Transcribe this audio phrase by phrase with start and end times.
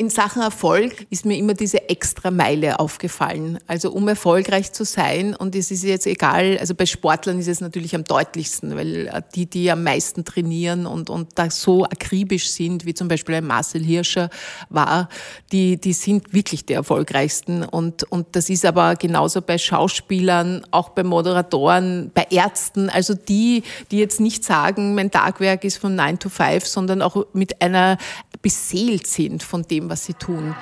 [0.00, 3.58] In Sachen Erfolg ist mir immer diese extra Meile aufgefallen.
[3.66, 7.60] Also um erfolgreich zu sein, und es ist jetzt egal, also bei Sportlern ist es
[7.60, 12.86] natürlich am deutlichsten, weil die, die am meisten trainieren und, und da so akribisch sind,
[12.86, 14.30] wie zum Beispiel ein Marcel Hirscher
[14.68, 15.08] war,
[15.50, 17.64] die, die sind wirklich die erfolgreichsten.
[17.64, 23.64] Und, und das ist aber genauso bei Schauspielern, auch bei Moderatoren, bei Ärzten, also die,
[23.90, 27.98] die jetzt nicht sagen, mein Tagwerk ist von 9 to 5, sondern auch mit einer
[28.42, 30.54] beseelt sind von dem, was sie tun.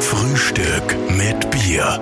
[0.00, 2.00] Frühstück mit Bier.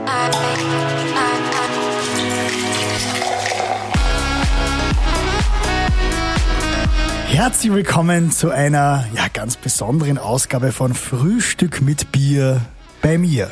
[7.27, 12.63] Herzlich willkommen zu einer ja, ganz besonderen Ausgabe von Frühstück mit Bier
[13.03, 13.51] bei mir.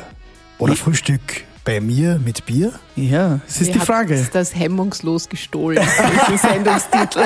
[0.57, 2.71] Oder Frühstück bei mir mit Bier?
[2.95, 4.25] Ja, es ist Ihr die Frage.
[4.31, 5.85] das hemmungslos gestohlen,
[6.29, 7.25] diesen Sendungstitel.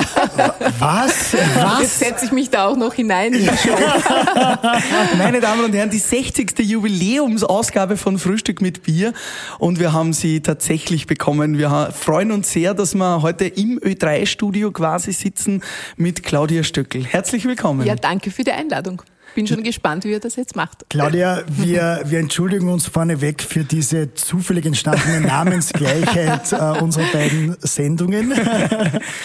[0.79, 1.33] Was?
[1.33, 1.99] Jetzt Was?
[1.99, 3.33] setze ich mich da auch noch hinein.
[5.17, 6.57] Meine Damen und Herren, die 60.
[6.57, 9.13] Jubiläumsausgabe von Frühstück mit Bier
[9.59, 11.57] und wir haben sie tatsächlich bekommen.
[11.57, 15.61] Wir freuen uns sehr, dass wir heute im Ö3-Studio quasi sitzen
[15.97, 17.05] mit Claudia Stöckel.
[17.05, 17.85] Herzlich willkommen.
[17.85, 19.03] Ja, danke für die Einladung.
[19.35, 20.85] Bin schon gespannt, wie ihr das jetzt macht.
[20.89, 28.33] Claudia, wir, wir entschuldigen uns vorneweg für diese zufällig entstandene Namensgleichheit äh, unserer beiden Sendungen.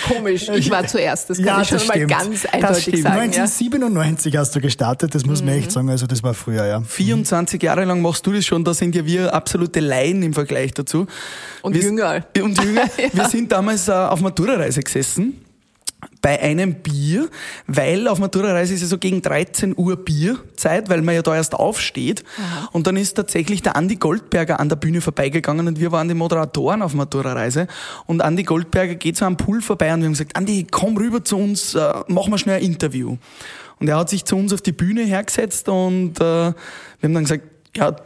[0.08, 2.11] Komisch, ich war zuerst, das kann Ja, ich schon mal stimmt.
[2.11, 3.02] ganz Das eindeutig stimmt.
[3.02, 3.16] sagen.
[3.16, 3.22] Ja.
[3.22, 6.80] 1997 hast du gestartet, das muss man echt sagen, also das war früher, ja.
[6.83, 10.72] 24 Jahre lang machst du das schon, da sind ja wir absolute Laien im Vergleich
[10.74, 11.06] dazu.
[11.62, 12.24] Und wir, jünger.
[12.42, 12.83] Und jünger.
[13.12, 15.41] Wir sind damals äh, auf Matura-Reise gesessen
[16.20, 17.28] bei einem Bier,
[17.66, 21.55] weil auf Matura-Reise ist ja so gegen 13 Uhr Bierzeit, weil man ja da erst
[21.55, 22.24] aufsteht.
[22.72, 26.14] Und dann ist tatsächlich der Andi Goldberger an der Bühne vorbeigegangen und wir waren die
[26.14, 27.66] Moderatoren auf Matura-Reise.
[28.06, 31.24] Und Andi Goldberger geht so am Pool vorbei und wir haben gesagt, Andi, komm rüber
[31.24, 33.16] zu uns, äh, mach mal schnell ein Interview.
[33.80, 36.55] Und er hat sich zu uns auf die Bühne hergesetzt und äh, wir
[37.02, 37.44] haben dann gesagt,
[37.77, 37.96] ja,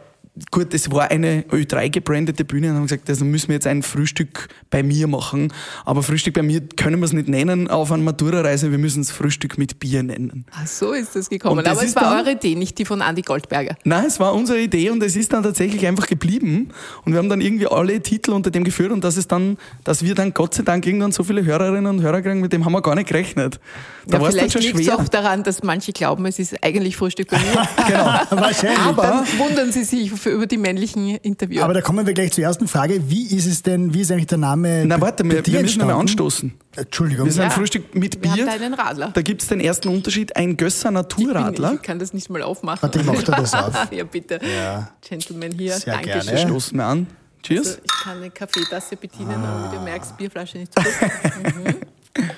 [0.51, 3.83] gut, es war eine Ö3 gebrandete Bühne und haben gesagt, also müssen wir jetzt ein
[3.83, 5.51] Frühstück bei mir machen.
[5.85, 9.11] Aber Frühstück bei mir können wir es nicht nennen auf einer Matura-Reise, wir müssen es
[9.11, 10.45] Frühstück mit Bier nennen.
[10.51, 11.63] Ach, so ist das gekommen.
[11.63, 13.75] Das Aber es war dann- eure Idee, nicht die von Andi Goldberger.
[13.83, 16.69] Nein, es war unsere Idee und es ist dann tatsächlich einfach geblieben.
[17.05, 20.03] Und wir haben dann irgendwie alle Titel unter dem geführt und dass es dann, dass
[20.03, 22.73] wir dann Gott sei Dank irgendwann so viele Hörerinnen und Hörer kriegen, mit dem haben
[22.73, 23.59] wir gar nicht gerechnet.
[24.07, 24.97] Da Ja, war es dann vielleicht schon liegt es schwer.
[24.99, 27.45] auch daran, dass manche glauben, es ist eigentlich Frühstück bei mir.
[28.29, 28.79] Wahrscheinlich.
[28.79, 31.63] Aber- Dann wundern sie sich für, über die männlichen Interviewer.
[31.63, 33.09] Aber da kommen wir gleich zur ersten Frage.
[33.09, 34.85] Wie ist es denn, wie ist eigentlich der Name?
[34.85, 35.99] Na warte, wir, dir wir müssen entstanden?
[36.01, 36.53] anstoßen.
[36.75, 37.25] Entschuldigung.
[37.25, 37.55] Wir sind ein Ja.
[37.55, 38.45] Frühstück mit Wir haben Bier.
[38.45, 39.11] da einen Radler.
[39.13, 41.73] Da gibt's den ersten Unterschied, ein Gösser Naturradler.
[41.73, 42.81] Ich kann das nicht mal aufmachen.
[42.83, 43.73] Warte, ich mach dir das auf.
[43.91, 44.39] ja, bitte.
[44.43, 44.91] Ja.
[45.07, 45.73] Gentleman hier.
[45.73, 46.21] Sehr Dankeschön.
[46.35, 46.47] gerne.
[46.47, 47.07] Stoßen wir an.
[47.43, 47.67] Cheers.
[47.67, 50.85] Also, ich kann eine Kaffeetasse bedienen, aber wie du merkst, Bierflasche nicht gut.
[51.43, 52.29] Mhm.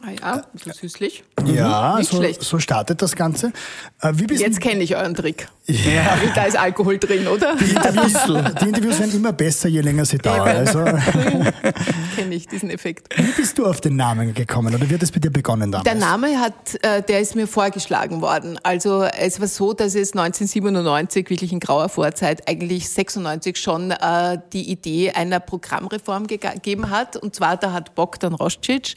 [0.00, 1.24] Ah ja, ein bisschen süßlich.
[1.44, 2.42] Ja, Nicht so, schlecht.
[2.42, 3.52] so startet das Ganze.
[4.00, 5.48] Äh, Jetzt kenne ich euren Trick.
[6.36, 7.56] Da ist Alkohol drin, oder?
[7.56, 8.12] die, Interviews,
[8.62, 10.56] die Interviews werden immer besser, je länger sie dauern.
[10.56, 10.84] Also,
[12.16, 13.08] kenne ich diesen Effekt.
[13.18, 15.84] wie bist du auf den Namen gekommen oder wie hat es bei dir begonnen damals?
[15.84, 18.58] Der Name hat, äh, der ist mir vorgeschlagen worden.
[18.62, 24.38] Also es war so, dass es 1997, wirklich in grauer Vorzeit, eigentlich 96 schon äh,
[24.52, 27.16] die Idee einer Programmreform gegeben hat.
[27.16, 28.94] Und zwar, da hat Bogdan Roscic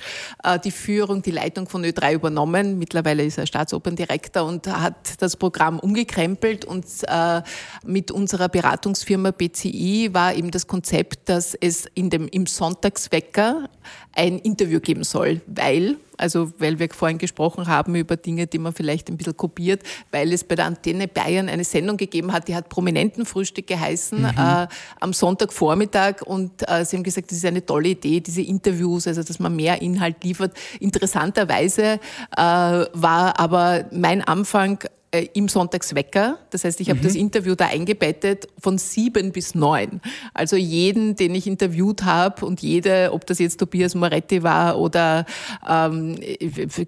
[0.64, 2.78] die Führung, die Leitung von Ö3 übernommen.
[2.78, 6.66] Mittlerweile ist er Staatsoperndirektor und hat das Programm umgekrempelt.
[6.66, 7.42] Und äh,
[7.86, 13.70] mit unserer Beratungsfirma BCI war eben das Konzept, dass es in dem, im Sonntagswecker
[14.14, 18.74] ein Interview geben soll, weil, also weil wir vorhin gesprochen haben über Dinge, die man
[18.74, 22.56] vielleicht ein bisschen kopiert, weil es bei der Antenne Bayern eine Sendung gegeben hat, die
[22.56, 24.68] hat Prominentenfrühstück geheißen, äh,
[25.00, 29.24] am Sonntagvormittag und äh, sie haben gesagt, das ist eine tolle Idee, diese Interviews, also
[29.24, 30.58] dass man mehr Inhalt liefert.
[30.80, 32.00] Interessanterweise
[32.36, 34.80] äh, war aber mein Anfang
[35.12, 36.38] äh, im Sonntagswecker.
[36.52, 40.00] Das heißt, ich habe das Interview da eingebettet von sieben bis neun.
[40.34, 45.26] Also jeden, den ich interviewt habe und jede, ob das jetzt Tobias Moretti war oder
[45.68, 46.18] ähm,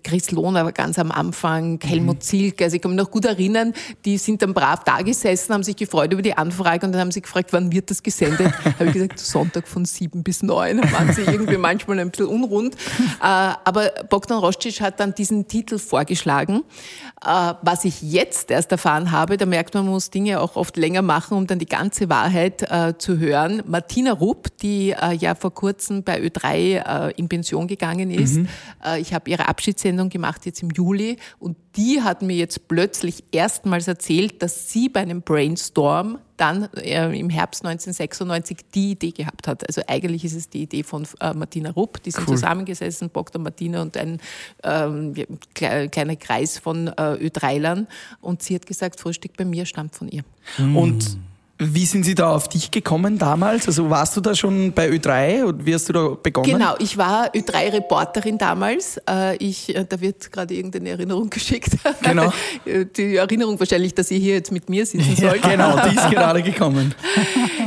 [0.04, 3.74] Chris Lohner ganz am Anfang, Helmut Zilk, also ich kann mich noch gut erinnern,
[4.06, 7.12] die sind dann brav da gesessen, haben sich gefreut über die Anfrage und dann haben
[7.12, 8.54] sie gefragt, wann wird das gesendet?
[8.80, 10.82] habe ich gesagt, Sonntag von sieben bis neun.
[10.82, 12.76] Da waren sie irgendwie manchmal ein bisschen unrund.
[12.76, 16.64] Äh, aber Bogdan Roscic hat dann diesen Titel vorgeschlagen.
[17.26, 20.78] Äh, was ich jetzt erst erfahren habe, da merkt man, man muss Dinge auch oft
[20.78, 23.64] länger machen, um dann die ganze Wahrheit äh, zu hören.
[23.66, 28.40] Martina Rupp, die äh, ja vor kurzem bei Ö3 äh, in Pension gegangen ist,
[28.86, 33.24] äh, ich habe ihre Abschiedssendung gemacht jetzt im Juli und die hat mir jetzt plötzlich
[33.32, 39.48] erstmals erzählt, dass sie bei einem Brainstorm dann äh, im Herbst 1996 die Idee gehabt
[39.48, 39.66] hat.
[39.68, 42.36] Also eigentlich ist es die Idee von äh, Martina Rupp, die sind cool.
[42.36, 43.42] zusammengesessen, Dr.
[43.42, 44.20] Martina und ein
[44.64, 45.14] ähm,
[45.54, 47.88] kleiner Kreis von äh, Ö3lern
[48.22, 50.24] und sie hat gesagt, Frühstück bei mir stammt von ihr.
[50.58, 51.18] Und
[51.72, 53.68] wie sind Sie da auf dich gekommen damals?
[53.68, 56.52] Also warst du da schon bei Ö3 und wie hast du da begonnen?
[56.52, 59.00] Genau, ich war Ö3-Reporterin damals.
[59.10, 61.72] Äh, ich, äh, da wird gerade irgendeine Erinnerung geschickt.
[62.02, 62.34] Genau.
[62.66, 65.44] Die Erinnerung wahrscheinlich, dass ihr hier jetzt mit mir sitzen sollt.
[65.44, 66.94] Ja, genau, die ist gerade gekommen.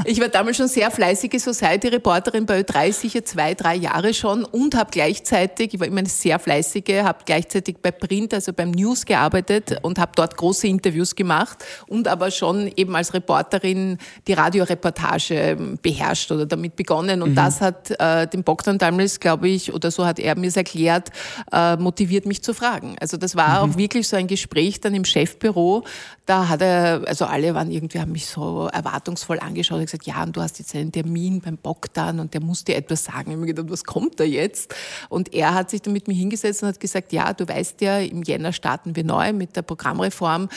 [0.04, 4.76] Ich war damals schon sehr fleißige Society-Reporterin bei Ö3, sicher zwei, drei Jahre schon und
[4.76, 9.04] habe gleichzeitig, ich war immer eine sehr fleißige, habe gleichzeitig bei Print, also beim News
[9.04, 13.85] gearbeitet und habe dort große Interviews gemacht und aber schon eben als Reporterin
[14.26, 17.22] die Radioreportage ähm, beherrscht oder damit begonnen.
[17.22, 17.34] Und mhm.
[17.34, 21.10] das hat äh, den Bogdan damals, glaube ich, oder so hat er mir es erklärt,
[21.52, 22.96] äh, motiviert mich zu fragen.
[23.00, 23.72] Also das war mhm.
[23.72, 25.84] auch wirklich so ein Gespräch dann im Chefbüro.
[26.26, 30.22] Da hat er, also alle waren irgendwie, haben mich so erwartungsvoll angeschaut und gesagt, ja,
[30.22, 33.30] und du hast jetzt einen Termin beim Bogdan und der muss dir etwas sagen.
[33.30, 34.74] Ich habe mir gedacht, was kommt da jetzt?
[35.08, 37.98] Und er hat sich dann mit mir hingesetzt und hat gesagt, ja, du weißt ja,
[37.98, 40.48] im Jänner starten wir neu mit der Programmreform.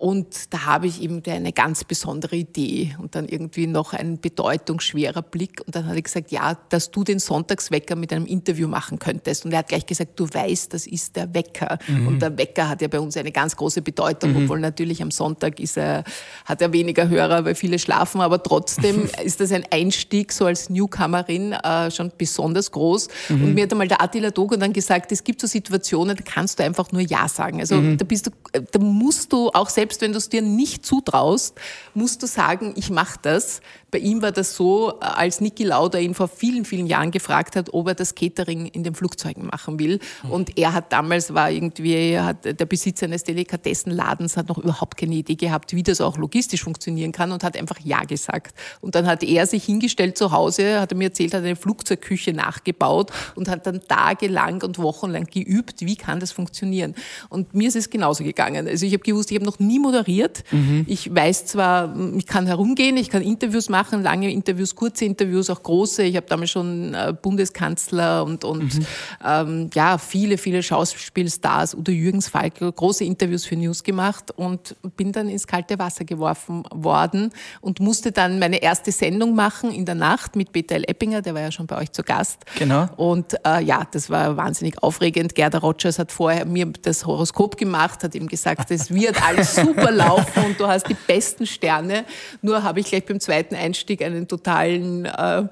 [0.00, 5.22] Und da habe ich ihm eine ganz besondere Idee und dann irgendwie noch ein bedeutungsschwerer
[5.22, 5.60] Blick.
[5.66, 9.44] Und dann hat er gesagt, ja, dass du den Sonntagswecker mit einem Interview machen könntest.
[9.44, 11.80] Und er hat gleich gesagt, du weißt, das ist der Wecker.
[11.88, 12.06] Mhm.
[12.06, 14.44] Und der Wecker hat ja bei uns eine ganz große Bedeutung, mhm.
[14.44, 16.04] obwohl natürlich am Sonntag ist er,
[16.44, 18.20] hat er weniger Hörer, weil viele schlafen.
[18.20, 23.08] Aber trotzdem ist das ein Einstieg so als Newcomerin äh, schon besonders groß.
[23.30, 23.42] Mhm.
[23.42, 26.60] Und mir hat einmal der Attila Dogo dann gesagt, es gibt so Situationen, da kannst
[26.60, 27.58] du einfach nur Ja sagen.
[27.58, 27.98] Also mhm.
[27.98, 31.58] da bist du, da musst du auch selbst selbst wenn du es dir nicht zutraust,
[31.94, 33.62] musst du sagen, ich mache das.
[33.90, 37.72] Bei ihm war das so, als Niki Lauda ihn vor vielen, vielen Jahren gefragt hat,
[37.72, 39.98] ob er das Catering in den Flugzeugen machen will.
[40.28, 45.14] Und er hat damals, war irgendwie, hat der Besitzer eines Delikatessenladens, hat noch überhaupt keine
[45.14, 48.54] Idee gehabt, wie das auch logistisch funktionieren kann und hat einfach Ja gesagt.
[48.82, 52.34] Und dann hat er sich hingestellt zu Hause, hat er mir erzählt, hat eine Flugzeugküche
[52.34, 56.94] nachgebaut und hat dann tagelang und wochenlang geübt, wie kann das funktionieren.
[57.30, 58.68] Und mir ist es genauso gegangen.
[58.68, 60.44] Also ich habe gewusst, ich habe noch nie moderiert.
[60.50, 60.84] Mhm.
[60.86, 65.62] Ich weiß zwar, ich kann herumgehen, ich kann Interviews machen, lange Interviews, kurze Interviews, auch
[65.62, 66.02] große.
[66.02, 68.86] Ich habe damals schon äh, Bundeskanzler und, und mhm.
[69.24, 75.12] ähm, ja, viele, viele Schauspielstars, Udo Jürgens Falk, große Interviews für News gemacht und bin
[75.12, 79.94] dann ins kalte Wasser geworfen worden und musste dann meine erste Sendung machen in der
[79.94, 80.84] Nacht mit Peter L.
[80.86, 82.44] Eppinger, der war ja schon bei euch zu Gast.
[82.58, 82.88] Genau.
[82.96, 85.34] Und äh, ja, das war wahnsinnig aufregend.
[85.34, 89.67] Gerda Rogers hat vorher mir das Horoskop gemacht, hat ihm gesagt, es wird alles super
[89.68, 92.04] super laufen und du hast die besten Sterne.
[92.42, 95.44] Nur habe ich gleich beim zweiten Einstieg einen totalen äh,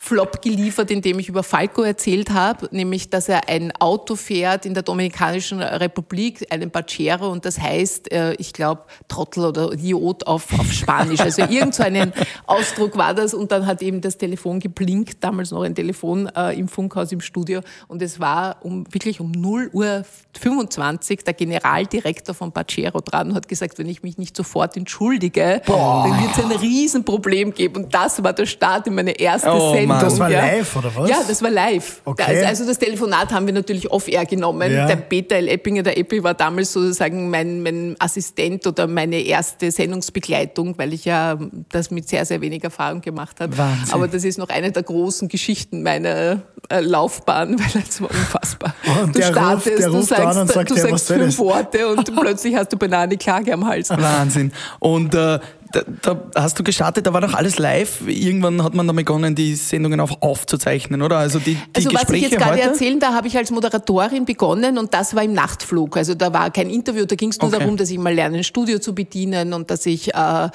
[0.00, 4.64] Flop geliefert, in dem ich über Falco erzählt habe, nämlich, dass er ein Auto fährt
[4.64, 10.24] in der Dominikanischen Republik, einen Pachero, und das heißt, äh, ich glaube, Trottel oder Idiot
[10.26, 11.20] auf, auf Spanisch.
[11.20, 12.12] Also irgend so einen
[12.46, 16.56] Ausdruck war das und dann hat eben das Telefon geblinkt, damals noch ein Telefon äh,
[16.56, 20.04] im Funkhaus im Studio und es war um, wirklich um 0 Uhr
[20.40, 25.60] 25 der Generaldirektor von Pachero dran und hat gesagt, wenn ich mich nicht sofort entschuldige,
[25.66, 26.06] Boah.
[26.08, 29.72] dann wird es ein Riesenproblem geben und das war der Start in meine erste oh.
[29.72, 30.10] Sendung Sendung.
[30.10, 31.10] Das war live, oder was?
[31.10, 32.00] Ja, das war live.
[32.04, 32.44] Okay.
[32.44, 34.72] Also das Telefonat haben wir natürlich off-air genommen.
[34.72, 34.86] Ja.
[34.86, 35.48] Der Peter L.
[35.48, 41.04] Eppinger, der Eppi, war damals sozusagen mein, mein Assistent oder meine erste Sendungsbegleitung, weil ich
[41.04, 41.38] ja
[41.70, 43.56] das mit sehr, sehr wenig Erfahrung gemacht habe.
[43.56, 43.94] Wahnsinn.
[43.94, 48.74] Aber das ist noch eine der großen Geschichten meiner äh, Laufbahn, weil das war unfassbar.
[49.02, 52.78] Und du startest, ruft, du sagst, sagt, du sagst fünf Worte und plötzlich hast du
[52.78, 53.90] eine Klage am Hals.
[53.90, 54.52] Wahnsinn.
[54.78, 55.38] Und äh,
[55.72, 58.02] da, da, hast du gestartet, da war doch alles live.
[58.06, 61.18] Irgendwann hat man dann begonnen, die Sendungen auch aufzuzeichnen, oder?
[61.18, 64.24] Also die, die also Gespräche was ich jetzt gerade erzählen, da habe ich als Moderatorin
[64.24, 65.96] begonnen und das war im Nachtflug.
[65.96, 67.60] Also da war kein Interview, da ging es nur okay.
[67.60, 70.48] darum, dass ich mal lerne, ein Studio zu bedienen und dass ich äh, äh,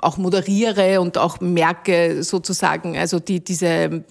[0.00, 4.02] auch moderiere und auch merke sozusagen, also die, diese äh,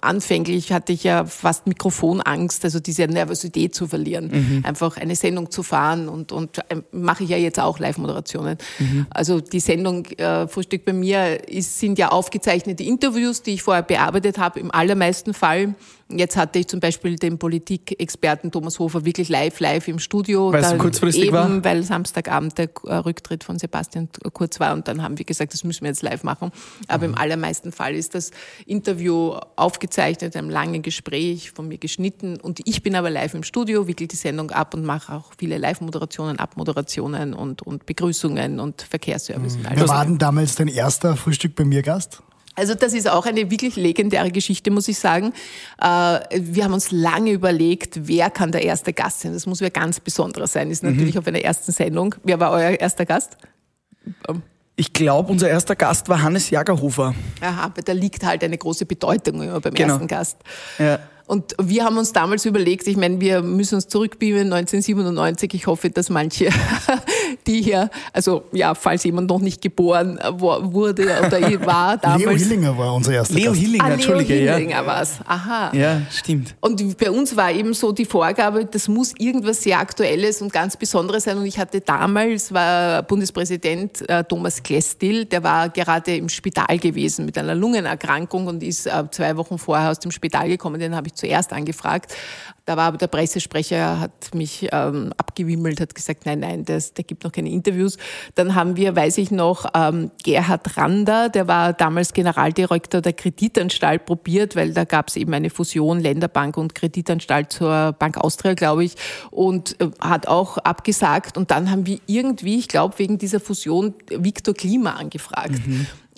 [0.00, 4.64] anfänglich hatte ich ja fast Mikrofonangst, also diese Nervosität zu verlieren, mhm.
[4.64, 8.58] einfach eine Sendung zu fahren und, und äh, mache ich ja jetzt auch Live-Moderationen.
[8.78, 9.06] Mhm.
[9.10, 13.82] Also diese Sendung äh, Frühstück bei mir ist, sind ja aufgezeichnete Interviews, die ich vorher
[13.82, 15.74] bearbeitet habe, im allermeisten Fall.
[16.10, 20.50] Jetzt hatte ich zum Beispiel den Politikexperten Thomas Hofer wirklich live, live im Studio.
[20.52, 21.64] Weil es kurzfristig eben, war?
[21.64, 25.64] Weil Samstagabend der äh, Rücktritt von Sebastian Kurz war und dann haben wir gesagt, das
[25.64, 26.50] müssen wir jetzt live machen.
[26.86, 27.12] Aber mhm.
[27.12, 28.30] im allermeisten Fall ist das
[28.64, 33.86] Interview aufgezeichnet, einem langen Gespräch von mir geschnitten und ich bin aber live im Studio,
[33.86, 39.58] wickel die Sendung ab und mache auch viele Live-Moderationen, Abmoderationen und, und Begrüßungen und Verkehrsservice.
[39.58, 39.66] Mhm.
[39.74, 42.22] Wer war denn damals dein erster Frühstück bei mir Gast?
[42.58, 45.32] Also das ist auch eine wirklich legendäre Geschichte, muss ich sagen.
[45.80, 49.32] Äh, wir haben uns lange überlegt, wer kann der erste Gast sein.
[49.32, 50.70] Das muss wer ganz Besonderer sein.
[50.70, 51.20] Ist natürlich mhm.
[51.20, 52.14] auf einer ersten Sendung.
[52.24, 53.36] Wer war euer erster Gast?
[54.28, 54.42] Ähm,
[54.76, 57.14] Ich glaube, unser erster Gast war Hannes Jagerhofer.
[57.40, 59.94] Aha, aber da liegt halt eine große Bedeutung immer beim Genau.
[59.94, 60.36] ersten Gast.
[60.78, 60.98] Ja.
[61.26, 65.52] Und wir haben uns damals überlegt, ich meine, wir müssen uns zurückbeamen, 1997.
[65.52, 66.48] Ich hoffe, dass manche,
[67.48, 72.20] die hier, also ja, falls jemand noch nicht geboren wo- wurde oder war damals.
[72.22, 73.60] Leo Hillinger war unser erster Leo Gast.
[73.62, 74.44] Hillinger, ah, Leo Entschuldige.
[74.44, 74.54] ja.
[74.54, 75.18] Hillinger war's.
[75.26, 75.72] Aha.
[75.74, 76.54] ja, stimmt.
[76.60, 80.76] Und bei uns war eben so die Vorgabe, das muss irgendwas sehr Aktuelles und ganz
[80.76, 81.38] Besonderes sein.
[81.38, 87.24] Und ich hatte damals, war Bundespräsident äh, Thomas Klestil, der war gerade im Spital gewesen
[87.24, 90.78] mit einer Lungenerkrankung und ist äh, zwei Wochen vorher aus dem Spital gekommen.
[90.78, 92.14] Den habe ich zuerst angefragt.
[92.66, 97.04] Da war aber der Pressesprecher, hat mich ähm, abgewimmelt, hat gesagt, nein, nein, das, der
[97.04, 97.96] gibt noch keine Interviews.
[98.34, 104.04] Dann haben wir, weiß ich noch, ähm, Gerhard Rander, der war damals Generaldirektor der Kreditanstalt
[104.06, 108.84] probiert, weil da gab es eben eine Fusion Länderbank und Kreditanstalt zur Bank Austria, glaube
[108.84, 108.94] ich,
[109.30, 111.36] und äh, hat auch abgesagt.
[111.36, 115.60] Und dann haben wir irgendwie, ich glaube, wegen dieser Fusion Viktor Klima angefragt.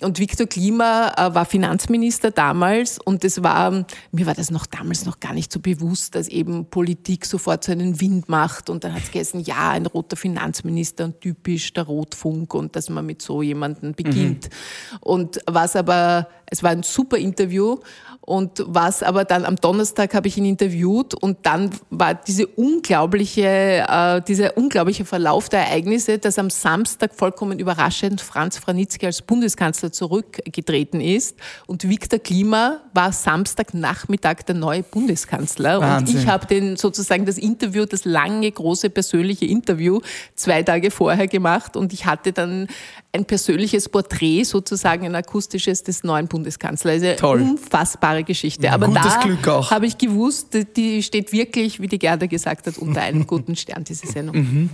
[0.01, 5.05] Und Viktor Klima äh, war Finanzminister damals und es war, mir war das noch damals
[5.05, 8.93] noch gar nicht so bewusst, dass eben Politik sofort so einen Wind macht und dann
[8.93, 13.21] hat es geheißen, ja, ein roter Finanzminister und typisch der Rotfunk und dass man mit
[13.21, 14.49] so jemandem beginnt.
[15.01, 17.77] Und was aber, es war ein super Interview
[18.31, 23.85] und was aber dann am Donnerstag habe ich ihn interviewt und dann war diese unglaubliche,
[23.87, 29.91] äh, dieser unglaubliche Verlauf der Ereignisse, dass am Samstag vollkommen überraschend Franz Franitzky als Bundeskanzler
[29.91, 31.35] zurückgetreten ist
[31.67, 36.15] und Viktor Klima war Samstagnachmittag der neue Bundeskanzler Wahnsinn.
[36.15, 39.99] und ich habe den sozusagen das Interview, das lange, große persönliche Interview
[40.35, 42.67] zwei Tage vorher gemacht und ich hatte dann
[43.13, 47.03] ein persönliches Porträt, sozusagen ein akustisches des neuen Bundeskanzlers.
[47.03, 47.41] Also Toll.
[47.41, 48.71] unfassbare Geschichte.
[48.71, 53.01] Aber gutes da habe ich gewusst, die steht wirklich, wie die Gerda gesagt hat, unter
[53.01, 54.69] einem guten Stern, diese Sendung.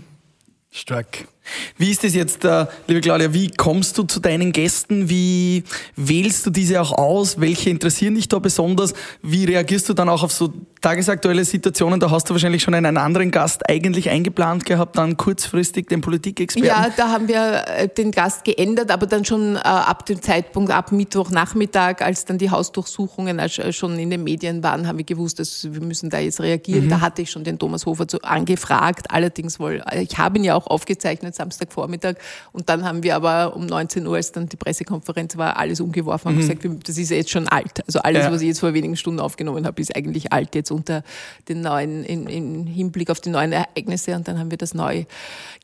[0.70, 1.28] Stark.
[1.78, 5.10] Wie ist es jetzt, äh, liebe Claudia, wie kommst du zu deinen Gästen?
[5.10, 5.64] Wie
[5.96, 7.40] wählst du diese auch aus?
[7.40, 8.94] Welche interessieren dich da besonders?
[9.22, 12.00] Wie reagierst du dann auch auf so tagesaktuelle Situationen?
[12.00, 16.68] Da hast du wahrscheinlich schon einen anderen Gast eigentlich eingeplant gehabt, dann kurzfristig den Politikexperten.
[16.68, 20.72] Ja, da haben wir äh, den Gast geändert, aber dann schon äh, ab dem Zeitpunkt,
[20.72, 25.68] ab Mittwochnachmittag, als dann die Hausdurchsuchungen schon in den Medien waren, haben wir gewusst, dass
[25.72, 26.90] wir müssen da jetzt reagieren.
[26.90, 29.08] Da hatte ich schon den Thomas Hofer angefragt.
[29.10, 32.16] Allerdings wohl, ich habe ihn ja auch aufgezeichnet Samstagvormittag
[32.52, 36.30] und dann haben wir aber um 19 Uhr, als dann die Pressekonferenz war, alles umgeworfen
[36.34, 37.82] und gesagt, wir- das ist jetzt schon alt.
[37.88, 38.32] Also alles, Ja.
[38.32, 41.04] was ich jetzt vor wenigen Stunden aufgenommen habe, ist eigentlich alt jetzt unter
[41.48, 45.06] den neuen, im, Hinblick auf die neuen Ereignisse und dann haben wir das neu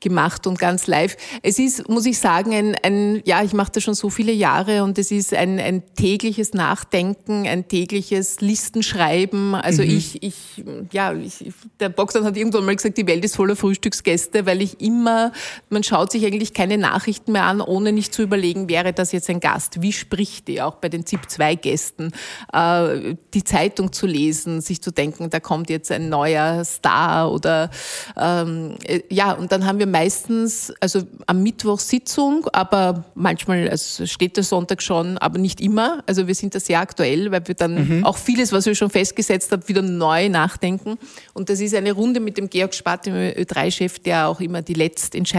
[0.01, 1.15] gemacht und ganz live.
[1.41, 4.83] Es ist, muss ich sagen, ein, ein ja, ich mache das schon so viele Jahre
[4.83, 9.55] und es ist ein, ein tägliches Nachdenken, ein tägliches Listenschreiben.
[9.55, 13.55] Also ich, ich, ja, ich, der Boxer hat irgendwann mal gesagt, die Welt ist voller
[13.55, 15.31] Frühstücksgäste, weil ich immer,
[15.69, 19.29] man schaut sich eigentlich keine Nachrichten mehr an, ohne nicht zu überlegen, wäre das jetzt
[19.29, 19.81] ein Gast?
[19.81, 20.61] Wie spricht die?
[20.61, 22.11] Auch bei den ZIP-2-Gästen.
[22.53, 27.69] Äh, die Zeitung zu lesen, sich zu denken, da kommt jetzt ein neuer Star oder
[28.17, 34.05] ähm, äh, ja, und dann haben wir meistens, also am Mittwoch Sitzung, aber manchmal, also
[34.05, 36.03] steht der Sonntag schon, aber nicht immer.
[36.05, 39.51] Also wir sind da sehr aktuell, weil wir dann auch vieles, was wir schon festgesetzt
[39.51, 40.97] haben, wieder neu nachdenken.
[41.33, 44.73] Und das ist eine Runde mit dem Georg Spath, dem Ö3-Chef, der auch immer die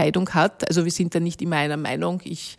[0.05, 0.67] Letztentscheidung hat.
[0.67, 2.21] Also wir sind da nicht immer einer Meinung.
[2.23, 2.57] Ich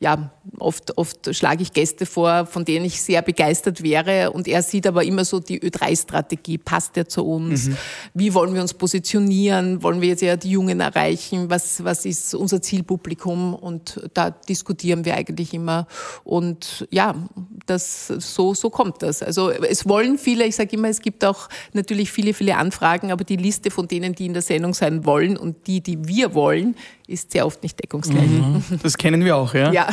[0.00, 4.62] ja, oft, oft schlage ich Gäste vor, von denen ich sehr begeistert wäre und er
[4.62, 7.70] sieht aber immer so die Ö3-Strategie, passt der zu uns?
[8.12, 9.82] Wie wollen wir uns positionieren?
[9.82, 11.48] Wollen wir jetzt ja die Jungen erreichen?
[11.48, 13.54] Was, was ist unser Zielpublikum?
[13.54, 15.86] Und da diskutieren wir eigentlich immer
[16.24, 17.14] und ja,
[17.66, 19.22] das, so, so kommt das.
[19.22, 23.24] Also es wollen viele, ich sage immer, es gibt auch natürlich viele, viele Anfragen, aber
[23.24, 26.76] die Liste von denen, die in der Sendung sein wollen und die, die wir wollen,
[27.06, 28.28] ist sehr oft nicht deckungsgleich.
[28.82, 29.72] Das kennen wir auch, ja?
[29.72, 29.88] Ja.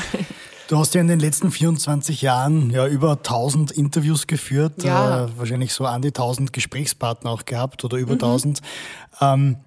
[0.67, 5.25] Du hast ja in den letzten 24 Jahren ja über 1000 Interviews geführt, Ja.
[5.25, 8.03] äh, wahrscheinlich so an die 1000 Gesprächspartner auch gehabt oder Mhm.
[8.03, 8.61] über 1000.
[9.19, 9.57] Ähm,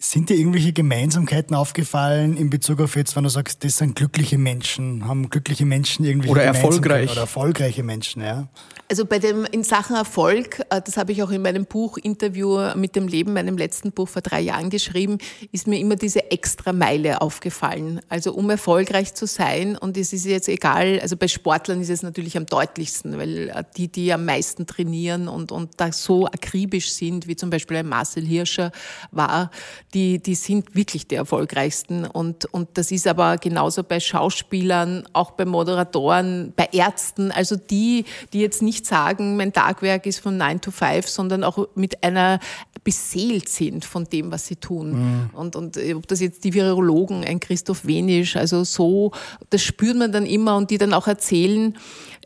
[0.00, 4.38] sind dir irgendwelche Gemeinsamkeiten aufgefallen in Bezug auf jetzt, wenn du sagst, das sind glückliche
[4.38, 7.10] Menschen, haben glückliche Menschen irgendwie Oder erfolgreich.
[7.10, 8.46] oder erfolgreiche Menschen, ja?
[8.88, 12.74] Also bei dem in Sachen Erfolg, äh, das habe ich auch in meinem Buch Interview
[12.76, 15.18] mit dem Leben, meinem letzten Buch vor drei Jahren geschrieben,
[15.50, 18.00] ist mir immer diese extra Meile aufgefallen.
[18.08, 22.02] Also um erfolgreich zu sein und es ist jetzt egal, also bei Sportlern ist es
[22.02, 26.92] natürlich am deutlichsten, weil äh, die, die am meisten trainieren und, und da so akribisch
[26.92, 28.70] sind, wie zum Beispiel ein Marcel Hirscher
[29.10, 29.50] war,
[29.94, 32.04] die, die sind wirklich die erfolgreichsten.
[32.04, 38.04] Und, und das ist aber genauso bei Schauspielern, auch bei Moderatoren, bei Ärzten, also die,
[38.32, 42.38] die jetzt nicht sagen, mein Tagwerk ist von 9 to 5, sondern auch mit einer
[42.84, 44.92] beseelt sind von dem, was sie tun.
[44.92, 45.30] Mhm.
[45.32, 49.12] Und, und ob das jetzt die Virologen, ein Christoph Wenisch, also so,
[49.50, 51.76] das spürt man dann immer und die dann auch erzählen,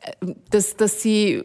[0.03, 1.43] äh, dass, dass sie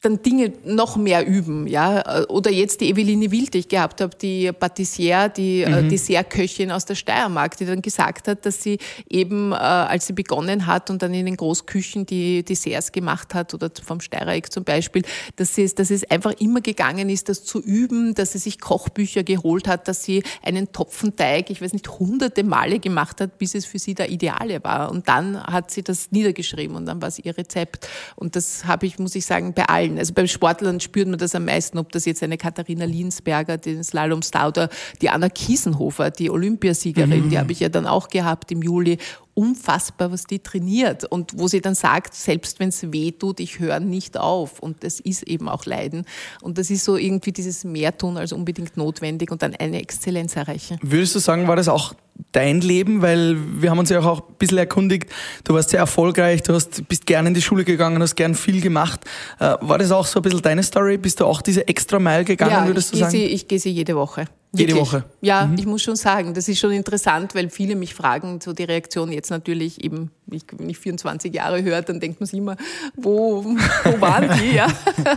[0.00, 2.26] dann Dinge noch mehr üben, ja.
[2.28, 5.88] Oder jetzt die Eveline Wild, die ich gehabt habe, die Patissiere, die äh, mhm.
[5.90, 8.78] Dessertköchin aus der Steiermark, die dann gesagt hat, dass sie
[9.08, 13.52] eben, äh, als sie begonnen hat und dann in den Großküchen die Desserts gemacht hat
[13.52, 15.02] oder vom Steirereck zum Beispiel,
[15.36, 19.22] dass, sie, dass es einfach immer gegangen ist, das zu üben, dass sie sich Kochbücher
[19.22, 23.66] geholt hat, dass sie einen Topfenteig, ich weiß nicht, hunderte Male gemacht hat, bis es
[23.66, 24.90] für sie der Ideale war.
[24.90, 27.86] Und dann hat sie das niedergeschrieben und dann war es ihr Rezept.
[28.16, 29.98] Und das habe ich, muss ich sagen, bei allen allen.
[29.98, 33.84] Also bei Sportlern spürt man das am meisten, ob das jetzt eine Katharina Linsberger, den
[33.84, 34.68] Slalomstar oder
[35.00, 37.30] die Anna Kiesenhofer, die Olympiasiegerin, mhm.
[37.30, 38.98] die habe ich ja dann auch gehabt im Juli
[39.40, 43.58] unfassbar, was die trainiert und wo sie dann sagt, selbst wenn es weh tut, ich
[43.58, 46.04] höre nicht auf und das ist eben auch Leiden
[46.42, 50.36] und das ist so irgendwie dieses mehr tun als unbedingt notwendig und dann eine Exzellenz
[50.36, 50.78] erreichen.
[50.82, 51.94] Würdest du sagen, war das auch
[52.32, 53.00] dein Leben?
[53.00, 55.10] Weil wir haben uns ja auch ein bisschen erkundigt,
[55.44, 58.60] du warst sehr erfolgreich, du hast, bist gerne in die Schule gegangen, hast gern viel
[58.60, 59.06] gemacht.
[59.38, 60.98] Äh, war das auch so ein bisschen deine Story?
[60.98, 63.10] Bist du auch diese extra Mile gegangen, ja, würdest du sagen?
[63.10, 64.26] Sie, ich gehe sie jede Woche.
[64.52, 65.04] Jede Woche.
[65.20, 65.56] Ja, mhm.
[65.58, 69.12] ich muss schon sagen, das ist schon interessant, weil viele mich fragen, so die Reaktion
[69.12, 72.56] jetzt natürlich eben, wenn ich 24 Jahre höre, dann denkt man sich immer,
[72.96, 74.56] wo, wo waren die?
[74.56, 74.66] Ja.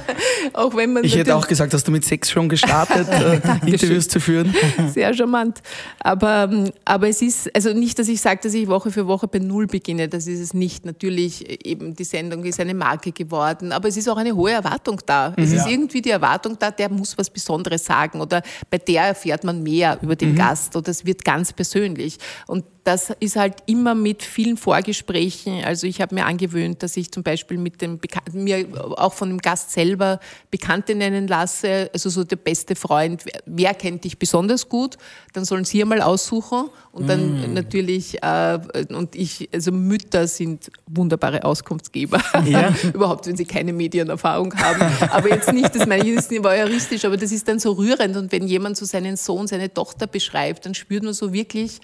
[0.53, 4.07] auch wenn man ich hätte auch gesagt, hast du mit sechs schon gestartet, äh, Interviews
[4.07, 4.53] zu führen.
[4.93, 5.61] Sehr charmant.
[5.99, 6.49] Aber,
[6.85, 9.67] aber es ist, also nicht, dass ich sage, dass ich Woche für Woche bei Null
[9.67, 10.85] beginne, das ist es nicht.
[10.85, 15.01] Natürlich, eben die Sendung ist eine Marke geworden, aber es ist auch eine hohe Erwartung
[15.05, 15.33] da.
[15.37, 15.57] Es mhm.
[15.57, 19.63] ist irgendwie die Erwartung da, der muss was Besonderes sagen oder bei der erfährt man
[19.63, 20.37] mehr über den mhm.
[20.37, 22.17] Gast oder es wird ganz persönlich.
[22.47, 25.63] Und das ist halt immer mit vielen Vorgesprächen.
[25.63, 29.29] Also ich habe mir angewöhnt, dass ich zum Beispiel mit dem Bekan mir auch von
[29.29, 30.19] dem Gast selber
[30.51, 31.89] Bekannte nennen lasse.
[31.93, 33.23] Also so der beste Freund.
[33.45, 34.97] Wer kennt dich besonders gut?
[35.31, 37.53] Dann sollen Sie einmal aussuchen und dann mm.
[37.53, 38.59] natürlich äh,
[38.89, 39.49] und ich.
[39.53, 42.21] Also Mütter sind wunderbare Auskunftsgeber.
[42.45, 42.73] Ja.
[42.93, 44.81] Überhaupt, wenn sie keine Medienerfahrung haben.
[45.09, 48.15] Aber jetzt nicht, das meine ich ist nicht voyeuristisch, aber das ist dann so rührend.
[48.17, 51.79] Und wenn jemand so seinen Sohn, seine Tochter beschreibt, dann spürt man so wirklich.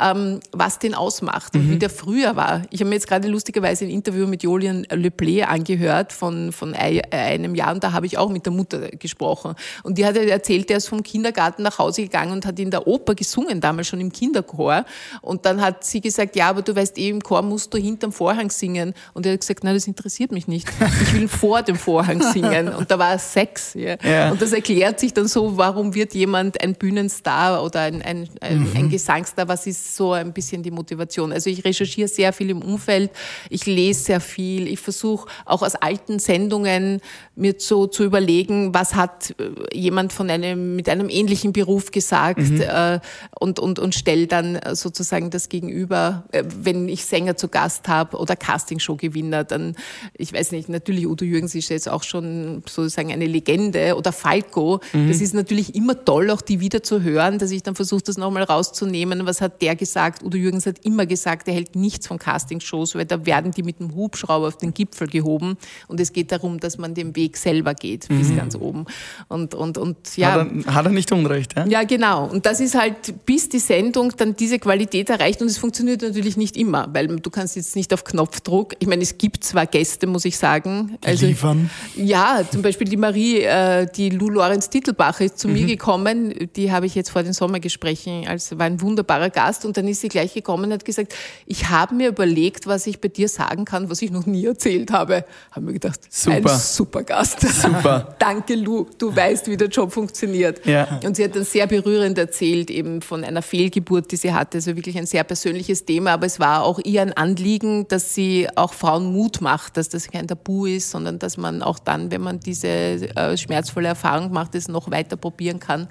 [0.00, 1.70] Ähm, was den ausmacht und mhm.
[1.72, 2.62] wie der früher war.
[2.70, 7.54] Ich habe mir jetzt gerade lustigerweise ein Interview mit Julian Leplé angehört von, von einem
[7.54, 9.54] Jahr und da habe ich auch mit der Mutter gesprochen.
[9.82, 12.86] Und die hat erzählt, der ist vom Kindergarten nach Hause gegangen und hat in der
[12.86, 14.84] Oper gesungen, damals schon im Kinderchor.
[15.22, 18.12] Und dann hat sie gesagt, ja, aber du weißt eh, im Chor musst du hinterm
[18.12, 18.94] Vorhang singen.
[19.12, 20.68] Und er hat gesagt, nein, das interessiert mich nicht.
[21.02, 22.68] Ich will vor dem Vorhang singen.
[22.68, 23.74] Und da war er Sex.
[23.74, 23.96] Ja.
[24.02, 24.30] ja.
[24.30, 28.58] Und das erklärt sich dann so, warum wird jemand ein Bühnenstar oder ein, ein, ein,
[28.58, 28.72] mhm.
[28.76, 31.32] ein Gesangsstar, was ist so ein bisschen die Motivation.
[31.32, 33.10] Also ich recherchiere sehr viel im Umfeld,
[33.50, 37.00] ich lese sehr viel, ich versuche auch aus alten Sendungen
[37.36, 42.40] mir so zu überlegen, was hat äh, jemand von einem mit einem ähnlichen Beruf gesagt
[42.40, 42.60] mhm.
[42.60, 43.00] äh,
[43.38, 48.16] und und und stelle dann sozusagen das gegenüber, äh, wenn ich Sänger zu Gast habe
[48.16, 49.76] oder Castingshow-Gewinner, dann
[50.16, 54.80] ich weiß nicht, natürlich Udo Jürgens ist jetzt auch schon sozusagen eine Legende oder Falco.
[54.92, 55.08] Mhm.
[55.08, 58.16] Das ist natürlich immer toll, auch die wieder zu hören, dass ich dann versuche, das
[58.16, 59.26] nochmal rauszunehmen.
[59.26, 60.22] Was hat der gesagt?
[60.24, 63.80] Udo Jürgens hat immer gesagt, er hält nichts von Castingshows, weil da werden die mit
[63.80, 65.56] dem Hubschrauber auf den Gipfel gehoben
[65.88, 68.36] und es geht darum, dass man den Weg selber geht bis mhm.
[68.36, 68.86] ganz oben.
[69.28, 70.32] Und, und, und, ja.
[70.32, 71.66] Hat er, hat er nicht Unrecht, ja?
[71.66, 72.26] Ja, genau.
[72.26, 76.36] Und das ist halt, bis die Sendung dann diese Qualität erreicht und es funktioniert natürlich
[76.36, 80.06] nicht immer, weil du kannst jetzt nicht auf Knopfdruck, ich meine, es gibt zwar Gäste,
[80.06, 80.98] muss ich sagen.
[81.02, 81.70] Die also, liefern?
[81.96, 85.54] Ja, zum Beispiel die Marie, äh, die Lou Lorenz Titelbach ist zu mhm.
[85.54, 89.76] mir gekommen, die habe ich jetzt vor den Sommergesprächen, als war ein wunderbarer Gast und
[89.76, 93.08] dann ist sie gleich gekommen und hat gesagt, ich habe mir überlegt, was ich bei
[93.08, 95.24] dir sagen kann, was ich noch nie erzählt habe.
[95.50, 96.52] Haben wir gedacht, super.
[96.52, 97.40] ein super Gast.
[97.40, 98.14] Super.
[98.20, 100.64] Danke, Lu, du weißt, wie der Job funktioniert.
[100.64, 101.00] Ja.
[101.04, 104.58] Und sie hat dann sehr berührend erzählt, eben von einer Fehlgeburt, die sie hatte.
[104.58, 108.46] Also wirklich ein sehr persönliches Thema, aber es war auch ihr ein Anliegen, dass sie
[108.54, 112.20] auch Frauen Mut macht, dass das kein Tabu ist, sondern dass man auch dann, wenn
[112.20, 115.88] man diese äh, schmerzvolle Erfahrung macht, es noch weiter probieren kann.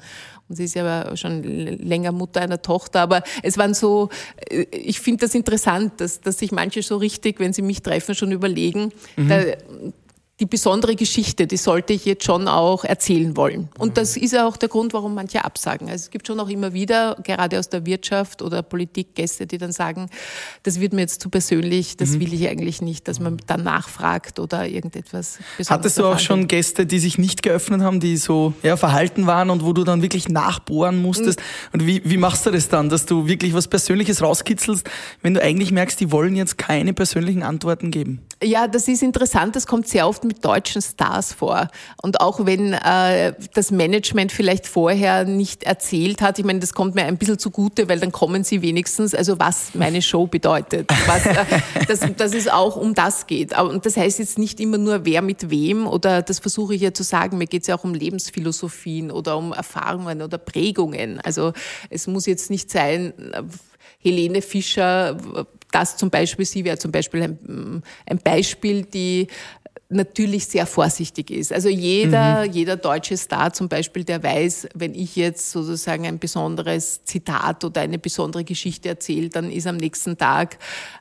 [0.50, 3.02] Und sie ist ja schon länger Mutter einer Tochter.
[3.02, 4.10] Aber es waren so,
[4.50, 8.16] äh, ich finde das interessant, dass, dass sich manche so richtig, wenn sie mich treffen,
[8.16, 9.30] schon überlegen, mhm.
[9.30, 9.42] da,
[10.44, 13.70] die besondere Geschichte, die sollte ich jetzt schon auch erzählen wollen.
[13.78, 15.88] Und das ist ja auch der Grund, warum manche absagen.
[15.88, 19.58] Also es gibt schon auch immer wieder, gerade aus der Wirtschaft oder Politik, Gäste, die
[19.58, 20.10] dann sagen,
[20.64, 22.20] das wird mir jetzt zu persönlich, das mhm.
[22.20, 25.40] will ich eigentlich nicht, dass man dann nachfragt oder irgendetwas.
[25.66, 29.50] Hattest du auch schon Gäste, die sich nicht geöffnet haben, die so ja, verhalten waren
[29.50, 31.40] und wo du dann wirklich nachbohren musstest?
[31.40, 31.70] Mhm.
[31.72, 34.90] Und wie, wie machst du das dann, dass du wirklich was Persönliches rauskitzelst,
[35.22, 38.20] wenn du eigentlich merkst, die wollen jetzt keine persönlichen Antworten geben?
[38.44, 39.56] Ja, das ist interessant.
[39.56, 41.70] Das kommt sehr oft mit deutschen Stars vor.
[42.02, 46.96] Und auch wenn äh, das Management vielleicht vorher nicht erzählt hat, ich meine, das kommt
[46.96, 50.90] mir ein bisschen zugute, weil dann kommen sie wenigstens, also was meine Show bedeutet.
[51.08, 51.46] Was, äh,
[51.88, 53.58] dass, dass es auch um das geht.
[53.60, 56.94] Und das heißt jetzt nicht immer nur, wer mit wem, oder das versuche ich ja
[56.94, 61.20] zu sagen, mir geht es ja auch um Lebensphilosophien oder um Erfahrungen oder Prägungen.
[61.22, 61.54] Also
[61.90, 63.14] es muss jetzt nicht sein,
[64.00, 65.18] Helene Fischer
[65.74, 69.28] das zum Beispiel, sie wäre zum Beispiel ein, ein Beispiel, die
[69.94, 71.54] natürlich sehr vorsichtig ist.
[71.54, 72.52] Also jeder, mhm.
[72.52, 77.82] jeder deutsche Star zum Beispiel, der weiß, wenn ich jetzt sozusagen ein besonderes Zitat oder
[77.82, 80.58] eine besondere Geschichte erzähle, dann ist am nächsten Tag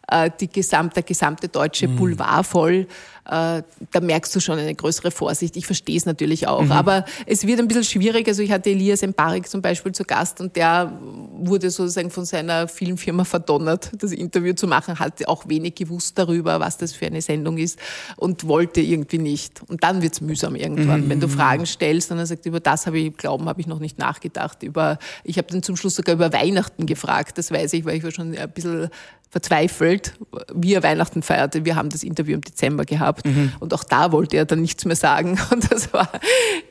[0.08, 1.96] äh, die gesamte, der gesamte deutsche mhm.
[1.96, 2.86] Boulevard voll
[3.24, 3.62] da
[4.00, 5.56] merkst du schon eine größere Vorsicht.
[5.56, 6.62] Ich verstehe es natürlich auch.
[6.62, 6.72] Mhm.
[6.72, 8.26] Aber es wird ein bisschen schwierig.
[8.26, 10.92] Also ich hatte Elias Mbarik zum Beispiel zu Gast und der
[11.32, 16.58] wurde sozusagen von seiner Filmfirma verdonnert, das Interview zu machen, hat auch wenig gewusst darüber,
[16.58, 17.78] was das für eine Sendung ist
[18.16, 19.62] und wollte irgendwie nicht.
[19.68, 21.10] Und dann wird es mühsam irgendwann, mhm.
[21.10, 23.78] wenn du Fragen stellst und er sagt, über das habe ich, glauben, habe ich noch
[23.78, 24.64] nicht nachgedacht.
[24.64, 28.02] Über, ich habe dann zum Schluss sogar über Weihnachten gefragt, das weiß ich, weil ich
[28.02, 28.90] war schon ein bisschen
[29.32, 30.12] verzweifelt,
[30.54, 31.64] wie er Weihnachten feierte.
[31.64, 33.52] Wir haben das Interview im Dezember gehabt mhm.
[33.60, 35.40] und auch da wollte er dann nichts mehr sagen.
[35.50, 36.08] Und das war,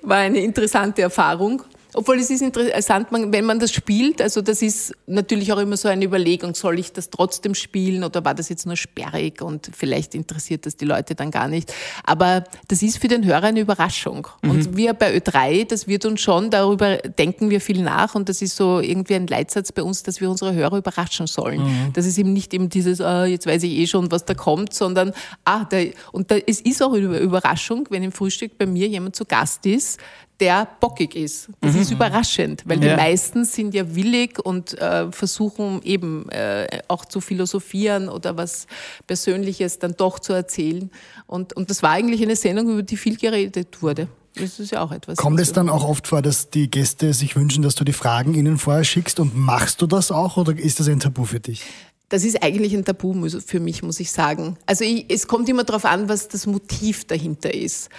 [0.03, 1.63] war eine interessante Erfahrung.
[1.93, 5.87] Obwohl es ist interessant, wenn man das spielt, also das ist natürlich auch immer so
[5.87, 10.15] eine Überlegung, soll ich das trotzdem spielen oder war das jetzt nur sperrig und vielleicht
[10.15, 11.73] interessiert das die Leute dann gar nicht.
[12.03, 14.27] Aber das ist für den Hörer eine Überraschung.
[14.41, 14.49] Mhm.
[14.49, 18.41] Und wir bei Ö3, das wird uns schon, darüber denken wir viel nach und das
[18.41, 21.61] ist so irgendwie ein Leitsatz bei uns, dass wir unsere Hörer überraschen sollen.
[21.61, 21.93] Mhm.
[21.93, 24.73] Das ist eben nicht eben dieses, ah, jetzt weiß ich eh schon, was da kommt,
[24.73, 25.13] sondern,
[25.45, 25.77] ah, da,
[26.11, 29.65] und da, es ist auch eine Überraschung, wenn im Frühstück bei mir jemand zu Gast
[29.65, 29.99] ist,
[30.41, 31.49] der bockig ist.
[31.61, 31.81] Das mhm.
[31.81, 32.89] ist überraschend, weil ja.
[32.89, 38.65] die meisten sind ja willig und äh, versuchen eben äh, auch zu philosophieren oder was
[39.07, 40.89] Persönliches dann doch zu erzählen.
[41.27, 44.07] Und, und das war eigentlich eine Sendung, über die viel geredet wurde.
[44.35, 45.17] Das ist ja auch etwas.
[45.17, 48.33] Kommt es dann auch oft vor, dass die Gäste sich wünschen, dass du die Fragen
[48.33, 51.63] ihnen vorher schickst und machst du das auch oder ist das ein Tabu für dich?
[52.09, 54.57] Das ist eigentlich ein Tabu für mich, muss ich sagen.
[54.65, 57.89] Also ich, es kommt immer darauf an, was das Motiv dahinter ist.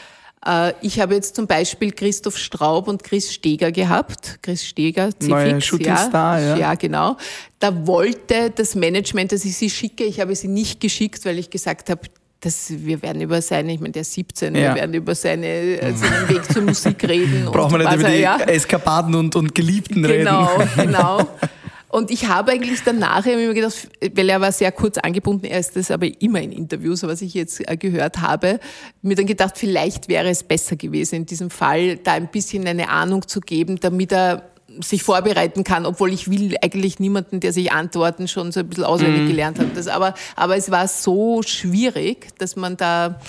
[0.47, 4.39] Äh, ich habe jetzt zum Beispiel Christoph Straub und Chris Steger gehabt.
[4.43, 6.57] Chris Steger, Neue Shootingstar, ja, ja.
[6.57, 7.17] Ja, genau.
[7.59, 10.05] Da wollte das Management, dass ich sie schicke.
[10.05, 12.01] Ich habe sie nicht geschickt, weil ich gesagt habe,
[12.41, 14.61] das, wir werden über seine, ich meine, der ist 17, ja.
[14.63, 17.45] wir werden über seine, seinen Weg zur Musik reden.
[17.53, 18.37] Brauchen wir nicht über die ja.
[18.39, 20.71] Eskapaden und, und Geliebten genau, reden.
[20.75, 21.29] Genau, genau.
[21.93, 25.77] Und ich habe eigentlich danach immer gedacht, weil er war sehr kurz angebunden, er ist
[25.77, 28.61] das aber immer in Interviews, was ich jetzt äh, gehört habe,
[29.03, 32.89] mir dann gedacht, vielleicht wäre es besser gewesen, in diesem Fall da ein bisschen eine
[32.89, 34.51] Ahnung zu geben, damit er
[34.81, 38.85] sich vorbereiten kann, obwohl ich will eigentlich niemanden, der sich Antworten schon so ein bisschen
[38.85, 39.29] auswendig mhm.
[39.29, 39.77] gelernt hat.
[39.77, 43.21] Das, aber, aber es war so schwierig, dass man da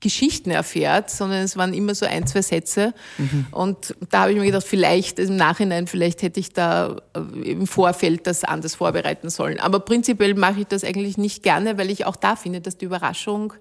[0.00, 2.94] Geschichten erfährt, sondern es waren immer so ein, zwei Sätze.
[3.16, 3.46] Mhm.
[3.50, 7.66] Und da habe ich mir gedacht, vielleicht im Nachhinein, vielleicht hätte ich da äh, im
[7.66, 9.58] Vorfeld das anders vorbereiten sollen.
[9.58, 12.84] Aber prinzipiell mache ich das eigentlich nicht gerne, weil ich auch da finde, dass die
[12.84, 13.54] Überraschung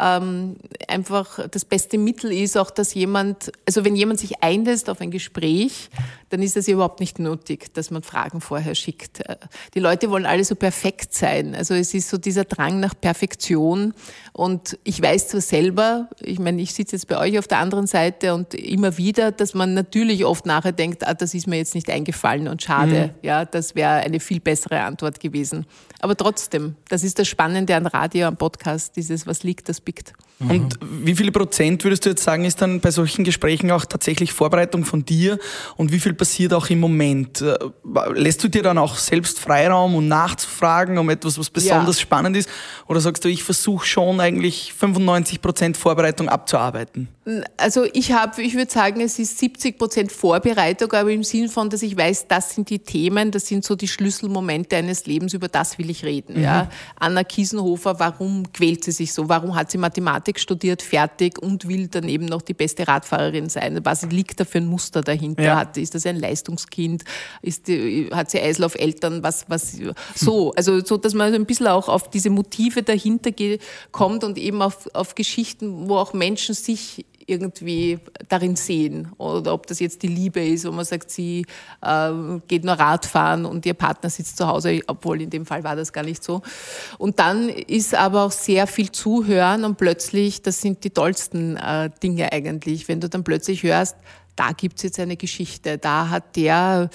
[0.00, 0.56] ähm,
[0.88, 5.10] einfach das beste Mittel ist, auch dass jemand, also wenn jemand sich einlässt auf ein
[5.10, 5.88] Gespräch,
[6.30, 9.20] dann ist das überhaupt nicht nötig, dass man Fragen vorher schickt.
[9.20, 9.36] Äh,
[9.74, 11.54] die Leute wollen alle so perfekt sein.
[11.54, 13.94] Also es ist so dieser Drang nach Perfektion.
[14.32, 17.86] Und ich weiß zwar selber, ich meine, ich sitze jetzt bei euch auf der anderen
[17.86, 21.74] Seite und immer wieder, dass man natürlich oft nachher denkt, ah, das ist mir jetzt
[21.74, 23.12] nicht eingefallen und schade.
[23.14, 23.26] Mhm.
[23.26, 25.66] Ja, das wäre eine viel bessere Antwort gewesen.
[26.04, 30.12] Aber trotzdem, das ist das Spannende an Radio, am Podcast, dieses, was liegt, das biegt.
[30.44, 30.50] Mhm.
[30.50, 34.32] Und wie viele Prozent würdest du jetzt sagen, ist dann bei solchen Gesprächen auch tatsächlich
[34.32, 35.38] Vorbereitung von dir
[35.76, 37.40] und wie viel passiert auch im Moment?
[37.40, 37.56] Äh,
[38.14, 42.02] lässt du dir dann auch selbst Freiraum, um nachzufragen, um etwas, was besonders ja.
[42.02, 42.48] spannend ist?
[42.86, 47.08] Oder sagst du, ich versuche schon eigentlich 95 Prozent Vorbereitung abzuarbeiten?
[47.56, 51.70] Also ich habe, ich würde sagen, es ist 70 Prozent Vorbereitung, aber im Sinn von,
[51.70, 55.48] dass ich weiß, das sind die Themen, das sind so die Schlüsselmomente eines Lebens, über
[55.48, 56.36] das will ich reden.
[56.36, 56.42] Mhm.
[56.42, 56.70] Ja.
[56.96, 59.26] Anna Kiesenhofer, warum quält sie sich so?
[59.28, 63.80] Warum hat sie Mathematik studiert, fertig und will daneben noch die beste Radfahrerin sein?
[63.84, 65.42] Was liegt da für ein Muster dahinter?
[65.42, 65.56] Ja.
[65.56, 67.04] Hat, ist das ein Leistungskind?
[67.42, 69.22] Ist die, hat sie Eislauf-Eltern?
[69.22, 69.76] Was, was,
[70.14, 70.52] so.
[70.52, 73.30] Also, so, dass man ein bisschen auch auf diese Motive dahinter
[73.92, 79.12] kommt und eben auf, auf Geschichten, wo auch Menschen sich irgendwie darin sehen.
[79.18, 81.46] Oder ob das jetzt die Liebe ist, wo man sagt, sie
[81.82, 82.10] äh,
[82.48, 85.92] geht nur Radfahren und ihr Partner sitzt zu Hause, obwohl in dem Fall war das
[85.92, 86.42] gar nicht so.
[86.98, 91.90] Und dann ist aber auch sehr viel Zuhören und plötzlich, das sind die tollsten äh,
[92.02, 93.96] Dinge eigentlich, wenn du dann plötzlich hörst,
[94.36, 96.90] da gibt's jetzt eine Geschichte, da hat der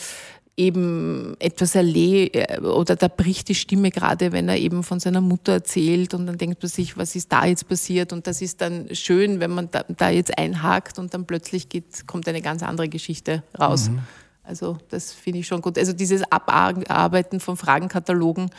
[0.60, 5.22] eben etwas erlebt äh, oder da bricht die Stimme gerade, wenn er eben von seiner
[5.22, 8.60] Mutter erzählt und dann denkt man sich, was ist da jetzt passiert und das ist
[8.62, 12.62] dann schön, wenn man da, da jetzt einhakt und dann plötzlich geht, kommt eine ganz
[12.62, 13.89] andere Geschichte raus.
[13.89, 14.00] Mhm.
[14.43, 15.78] Also das finde ich schon gut.
[15.78, 18.50] Also dieses Abarbeiten von Fragenkatalogen,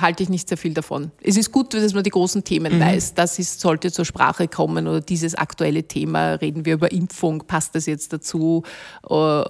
[0.00, 1.10] halte ich nicht sehr viel davon.
[1.22, 2.80] Es ist gut, dass man die großen Themen mhm.
[2.80, 3.14] weiß.
[3.14, 6.34] Das ist, sollte zur Sprache kommen oder dieses aktuelle Thema.
[6.34, 8.62] Reden wir über Impfung, passt das jetzt dazu?
[9.08, 9.42] Äh,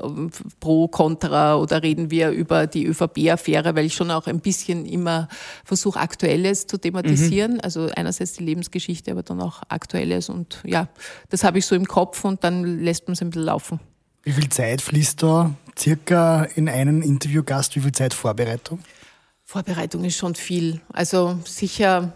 [0.60, 5.28] pro, contra oder reden wir über die ÖVP-Affäre, weil ich schon auch ein bisschen immer
[5.64, 7.54] versuche, Aktuelles zu thematisieren.
[7.54, 7.60] Mhm.
[7.62, 10.28] Also einerseits die Lebensgeschichte, aber dann auch Aktuelles.
[10.28, 10.88] Und ja,
[11.30, 13.80] das habe ich so im Kopf und dann lässt man es ein bisschen laufen.
[14.24, 17.74] Wie viel Zeit fließt da circa in einen Interviewgast?
[17.74, 18.78] Wie viel Zeit Vorbereitung?
[19.52, 20.80] Vorbereitung ist schon viel.
[20.94, 22.14] Also sicher,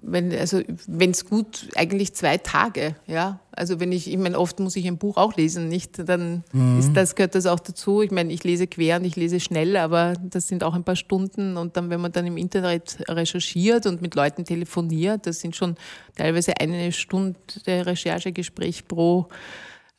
[0.00, 3.40] wenn also wenn es gut, eigentlich zwei Tage, ja.
[3.50, 6.08] Also wenn ich, ich meine, oft muss ich ein Buch auch lesen, nicht?
[6.08, 6.78] Dann mhm.
[6.78, 8.00] ist das gehört das auch dazu.
[8.00, 10.94] Ich meine, ich lese quer und ich lese schnell, aber das sind auch ein paar
[10.94, 11.56] Stunden.
[11.56, 15.74] Und dann, wenn man dann im Internet recherchiert und mit Leuten telefoniert, das sind schon
[16.14, 19.26] teilweise eine Stunde Recherchegespräch pro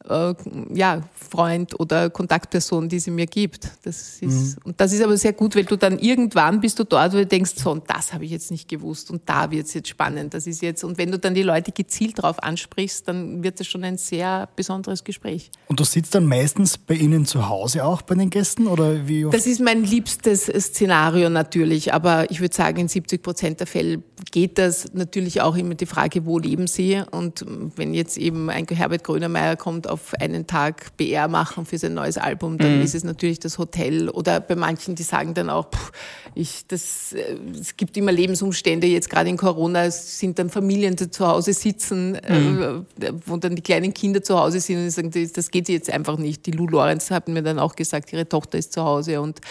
[0.09, 0.33] äh,
[0.73, 3.69] ja, Freund oder Kontaktperson, die sie mir gibt.
[3.83, 4.63] Das ist, mhm.
[4.63, 7.25] Und das ist aber sehr gut, weil du dann irgendwann bist du dort, wo du
[7.25, 10.33] denkst, so, und das habe ich jetzt nicht gewusst und da wird es jetzt spannend.
[10.33, 13.67] Das ist jetzt, und wenn du dann die Leute gezielt darauf ansprichst, dann wird das
[13.67, 15.51] schon ein sehr besonderes Gespräch.
[15.67, 19.27] Und du sitzt dann meistens bei Ihnen zu Hause auch bei den Gästen oder wie?
[19.31, 24.01] Das ist mein liebstes Szenario natürlich, aber ich würde sagen, in 70 Prozent der Fälle
[24.31, 27.01] geht das natürlich auch immer die Frage, wo leben Sie?
[27.11, 31.93] Und wenn jetzt eben ein Herbert Grönemeyer kommt auf einen Tag BR machen für sein
[31.93, 32.83] neues Album, dann mhm.
[32.83, 34.09] ist es natürlich das Hotel.
[34.09, 35.91] Oder bei manchen, die sagen dann auch, pff,
[36.35, 40.95] ich, das, äh, es gibt immer Lebensumstände, jetzt gerade in Corona es sind dann Familien,
[40.95, 42.85] die zu Hause sitzen, äh, mhm.
[43.01, 46.17] äh, wo dann die kleinen Kinder zu Hause sind und sagen, das geht jetzt einfach
[46.17, 46.45] nicht.
[46.45, 49.41] Die Lou Lorenz hat mir dann auch gesagt, ihre Tochter ist zu Hause und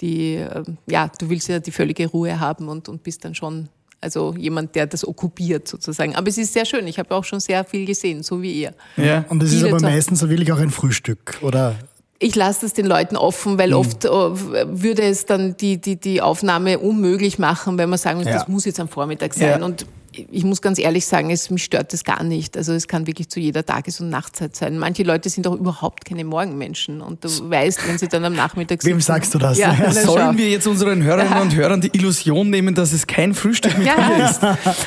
[0.00, 3.68] die, äh, ja, du willst ja die völlige Ruhe haben und, und bist dann schon
[4.02, 6.14] also jemand, der das okkupiert sozusagen.
[6.16, 6.86] Aber es ist sehr schön.
[6.86, 8.74] Ich habe auch schon sehr viel gesehen, so wie ihr.
[8.96, 11.76] Ja, und es ist aber meistens so wirklich auch ein Frühstück, oder?
[12.18, 13.76] Ich lasse das den Leuten offen, weil mhm.
[13.76, 18.26] oft äh, würde es dann die, die, die Aufnahme unmöglich machen, wenn man sagen muss,
[18.26, 18.34] ja.
[18.34, 19.60] das muss jetzt am Vormittag sein.
[19.60, 19.64] Ja.
[19.64, 22.56] Und ich muss ganz ehrlich sagen, es, mich stört das gar nicht.
[22.56, 24.78] Also es kann wirklich zu jeder Tages- und Nachtzeit sein.
[24.78, 28.82] Manche Leute sind auch überhaupt keine Morgenmenschen und du weißt, wenn sie dann am Nachmittag
[28.82, 28.90] sind.
[28.90, 29.58] Wem sagst du das?
[29.58, 33.76] Ja, Sollen wir jetzt unseren Hörerinnen und Hörern die Illusion nehmen, dass es kein Frühstück
[33.78, 34.40] mit Bier ist?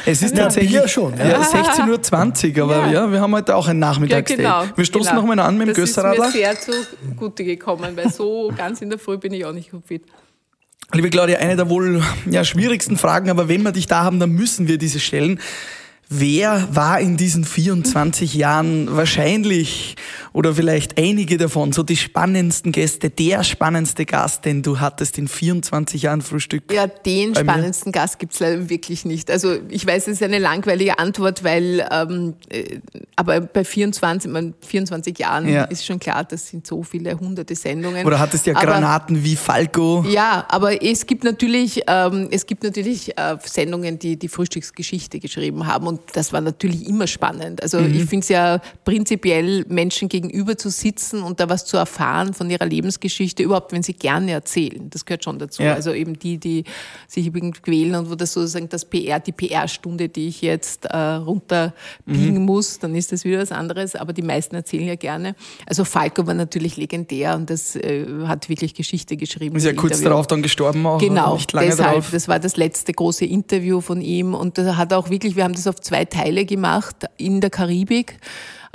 [0.05, 1.17] Es ist tatsächlich schon.
[1.17, 1.41] Ja.
[1.41, 3.11] 16.20 Uhr, aber ja.
[3.11, 4.41] wir haben heute auch ein Nachmittagsdate.
[4.41, 5.21] Ja, genau, wir stoßen genau.
[5.21, 6.25] nochmal an mit dem Gösserradler.
[6.25, 6.85] Das ist mir sehr
[7.15, 10.03] zugute gekommen, weil so ganz in der Früh bin ich auch nicht fit.
[10.93, 14.31] Liebe Claudia, eine der wohl ja, schwierigsten Fragen, aber wenn wir dich da haben, dann
[14.31, 15.39] müssen wir diese stellen.
[16.07, 19.95] Wer war in diesen 24 Jahren wahrscheinlich
[20.33, 25.27] oder vielleicht einige davon so die spannendsten Gäste, der spannendste Gast, den du hattest in
[25.27, 26.71] 24 Jahren Frühstück?
[26.71, 29.31] Ja, den spannendsten Gast gibt's leider wirklich nicht.
[29.31, 32.79] Also ich weiß, es ist eine langweilige Antwort, weil ähm, äh,
[33.15, 35.63] aber bei 24, man, 24 Jahren ja.
[35.63, 38.05] ist schon klar, das sind so viele hunderte Sendungen.
[38.05, 40.05] Oder hattest ja aber, Granaten wie Falco?
[40.07, 45.65] Ja, aber es gibt natürlich, ähm, es gibt natürlich äh, Sendungen, die die Frühstücksgeschichte geschrieben
[45.65, 47.61] haben und das war natürlich immer spannend.
[47.61, 47.93] Also mhm.
[47.95, 52.49] ich finde es ja prinzipiell, Menschen gegenüber zu sitzen und da was zu erfahren von
[52.49, 54.89] ihrer Lebensgeschichte, überhaupt wenn sie gerne erzählen.
[54.89, 55.63] Das gehört schon dazu.
[55.63, 55.73] Ja.
[55.73, 56.63] Also eben die, die
[57.07, 60.97] sich übrigens quälen und wo das sozusagen das PR, die PR-Stunde, die ich jetzt äh,
[60.97, 62.45] runterbiegen mhm.
[62.45, 63.95] muss, dann ist das wieder was anderes.
[63.95, 65.35] Aber die meisten erzählen ja gerne.
[65.65, 69.55] Also Falco war natürlich legendär und das äh, hat wirklich Geschichte geschrieben.
[69.55, 70.09] Ist ja kurz Interview.
[70.09, 70.99] darauf dann gestorben auch.
[70.99, 71.89] Genau, nicht lange deshalb.
[71.89, 72.11] Darauf.
[72.11, 75.53] Das war das letzte große Interview von ihm und da hat auch wirklich, wir haben
[75.53, 78.17] das auf zwei Teile gemacht in der Karibik.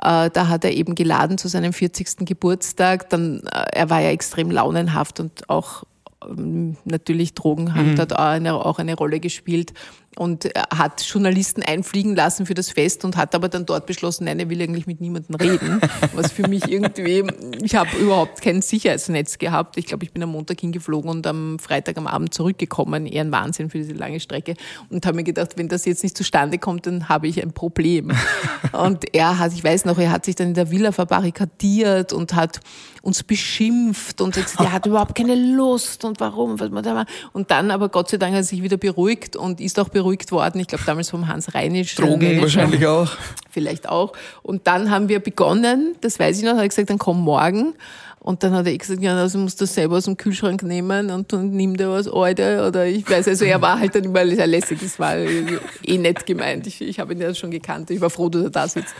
[0.02, 2.26] Äh, da hat er eben geladen zu seinem 40.
[2.26, 3.10] Geburtstag.
[3.10, 5.84] Dann, äh, er war ja extrem launenhaft und auch
[6.26, 7.96] ähm, natürlich Drogen haben mhm.
[7.96, 9.72] dort auch eine, auch eine Rolle gespielt.
[10.20, 14.38] Und hat Journalisten einfliegen lassen für das Fest und hat aber dann dort beschlossen, nein,
[14.38, 15.80] er will eigentlich mit niemandem reden.
[16.12, 17.24] Was für mich irgendwie,
[17.62, 19.78] ich habe überhaupt kein Sicherheitsnetz gehabt.
[19.78, 23.06] Ich glaube, ich bin am Montag hingeflogen und am Freitag am Abend zurückgekommen.
[23.06, 24.56] Eher ein Wahnsinn für diese lange Strecke.
[24.90, 28.12] Und habe mir gedacht, wenn das jetzt nicht zustande kommt, dann habe ich ein Problem.
[28.72, 32.34] Und er hat, ich weiß noch, er hat sich dann in der Villa verbarrikadiert und
[32.34, 32.60] hat
[33.02, 37.06] uns beschimpft und gesagt, er hat überhaupt keine Lust und warum, was man da war.
[37.32, 40.09] Und dann aber Gott sei Dank hat er sich wieder beruhigt und ist auch beruhigt
[40.30, 40.60] worden.
[40.60, 41.94] Ich glaube damals vom Hans Reinisch.
[41.94, 43.10] Drogen wahrscheinlich auch.
[43.50, 44.12] Vielleicht auch.
[44.42, 47.74] Und dann haben wir begonnen, das weiß ich noch, hat er gesagt, dann komm morgen.
[48.20, 51.10] Und dann hat er gesagt, ja, also musst du das selber aus dem Kühlschrank nehmen
[51.10, 54.26] und dann nimm dir was Alte oder ich weiß, also er war halt dann immer
[54.26, 56.66] sehr lässig, das war eh nett gemeint.
[56.66, 58.94] Ich, ich habe ihn ja schon gekannt, ich war froh, dass er da sitzt.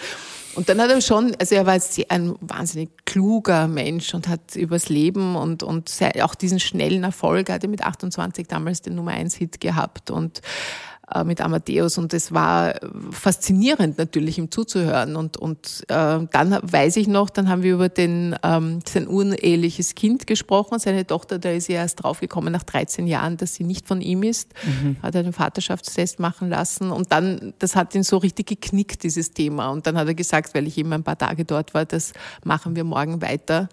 [0.54, 4.88] Und dann hat er schon, also er war ein wahnsinnig kluger Mensch und hat übers
[4.88, 5.92] Leben und, und
[6.22, 10.40] auch diesen schnellen Erfolg, er hatte mit 28 damals den Nummer 1 Hit gehabt und
[11.14, 12.74] äh, mit Amadeus und es war
[13.10, 15.16] faszinierend natürlich ihm zuzuhören.
[15.16, 19.94] Und und äh, dann weiß ich noch, dann haben wir über den ähm, sein uneheliches
[19.94, 23.86] Kind gesprochen, seine Tochter, da ist sie erst draufgekommen nach 13 Jahren, dass sie nicht
[23.86, 24.96] von ihm ist, mhm.
[25.02, 26.90] hat er einen Vaterschaftstest machen lassen.
[26.90, 29.70] Und dann das hat ihn so richtig geknickt dieses Thema.
[29.70, 32.12] Und dann hat er gesagt, weil ich eben ein paar Tage dort war, das
[32.44, 33.68] machen wir morgen weiter.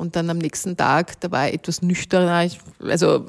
[0.00, 2.44] Und dann am nächsten Tag, da war er etwas nüchterner.
[2.44, 3.26] Ich, also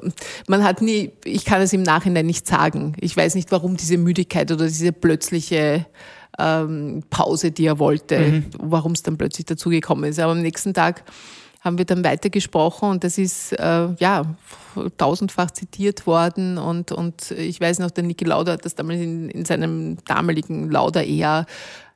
[0.48, 2.94] man hat nie, ich kann es im Nachhinein nicht sagen.
[2.98, 5.86] Ich weiß nicht, warum diese Müdigkeit oder diese plötzliche
[6.38, 8.44] ähm, Pause, die er wollte, mhm.
[8.58, 10.18] warum es dann plötzlich dazugekommen ist.
[10.18, 11.04] Aber am nächsten Tag
[11.60, 14.34] haben wir dann weitergesprochen und das ist äh, ja
[14.96, 19.28] tausendfach zitiert worden und, und ich weiß noch, der Niki Lauda hat das damals in,
[19.30, 21.46] in seinem damaligen Lauda eher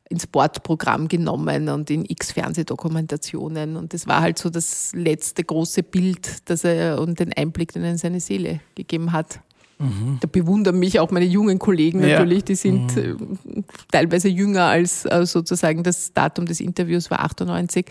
[0.09, 3.77] ins Bordprogramm genommen und in x Fernsehdokumentationen.
[3.77, 7.83] Und das war halt so das letzte große Bild, das er und den Einblick, den
[7.83, 9.41] er in seine Seele gegeben hat.
[9.79, 10.19] Mhm.
[10.21, 13.39] Da bewundern mich auch meine jungen Kollegen natürlich, die sind mhm.
[13.57, 17.87] Äh, teilweise jünger als äh, sozusagen das Datum des Interviews war 98.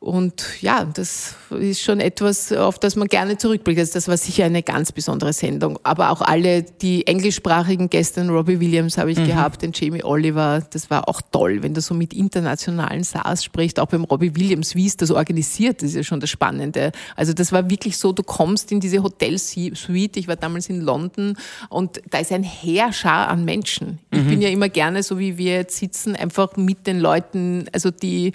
[0.00, 3.80] Und ja, das ist schon etwas, auf das man gerne zurückblickt.
[3.80, 5.80] Also das war sicher eine ganz besondere Sendung.
[5.82, 9.26] Aber auch alle die englischsprachigen Gäste, Robbie Williams habe ich mhm.
[9.26, 13.80] gehabt, den Jamie Oliver, das war auch toll, wenn du so mit internationalen Stars sprichst,
[13.80, 16.92] auch beim Robbie Williams, wie ist das organisiert, das ist ja schon das Spannende.
[17.16, 21.36] Also das war wirklich so, du kommst in diese Hotelsuite, ich war damals in London
[21.70, 23.98] und da ist ein Heerschar an Menschen.
[24.12, 24.28] Ich mhm.
[24.28, 28.30] bin ja immer gerne, so wie wir jetzt sitzen, einfach mit den Leuten, also die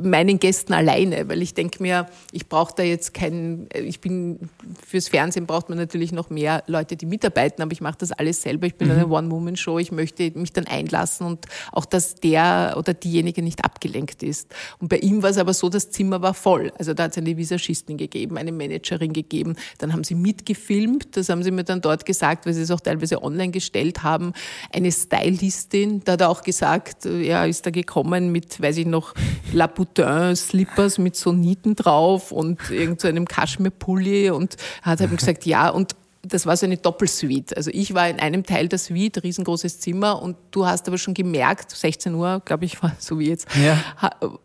[0.00, 4.48] meinen Gästen allein alleine, weil ich denke mir, ich brauche da jetzt keinen, ich bin,
[4.86, 8.42] fürs Fernsehen braucht man natürlich noch mehr Leute, die mitarbeiten, aber ich mache das alles
[8.42, 8.66] selber.
[8.66, 8.94] Ich bin mhm.
[8.94, 14.22] eine One-Woman-Show, ich möchte mich dann einlassen und auch, dass der oder diejenige nicht abgelenkt
[14.22, 14.54] ist.
[14.78, 16.72] Und bei ihm war es aber so, das Zimmer war voll.
[16.78, 21.28] Also da hat es eine Visagistin gegeben, eine Managerin gegeben, dann haben sie mitgefilmt, das
[21.28, 24.32] haben sie mir dann dort gesagt, weil sie es auch teilweise online gestellt haben,
[24.72, 29.14] eine Stylistin, da hat er auch gesagt, er ist da gekommen mit, weiß ich noch,
[29.52, 35.68] Laputin, Slippers mit so Nieten drauf und irgend so Kaschmirpulli und hat halt gesagt, ja,
[35.68, 37.56] und das war so eine Doppelsuite.
[37.56, 41.14] Also ich war in einem Teil der Suite, riesengroßes Zimmer und du hast aber schon
[41.14, 43.78] gemerkt, 16 Uhr, glaube ich, war so wie jetzt, ja.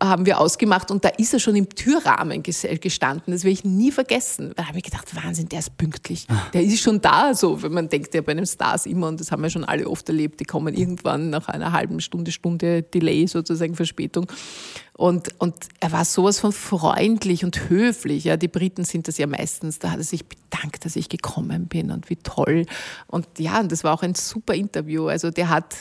[0.00, 3.32] haben wir ausgemacht und da ist er schon im Türrahmen gestanden.
[3.32, 4.52] Das werde ich nie vergessen.
[4.56, 6.26] Da habe ich gedacht, Wahnsinn, der ist pünktlich.
[6.28, 6.46] Ah.
[6.52, 9.32] Der ist schon da, so, wenn man denkt ja bei einem Stars immer und das
[9.32, 13.26] haben wir schon alle oft erlebt, die kommen irgendwann nach einer halben Stunde, Stunde Delay
[13.26, 14.26] sozusagen Verspätung.
[14.96, 18.24] Und, und er war sowas von freundlich und höflich.
[18.24, 19.80] Ja, die Briten sind das ja meistens.
[19.80, 22.66] Da hat er sich bedankt, dass ich gekommen bin und wie toll.
[23.06, 25.08] Und ja, und das war auch ein super Interview.
[25.08, 25.74] Also der hat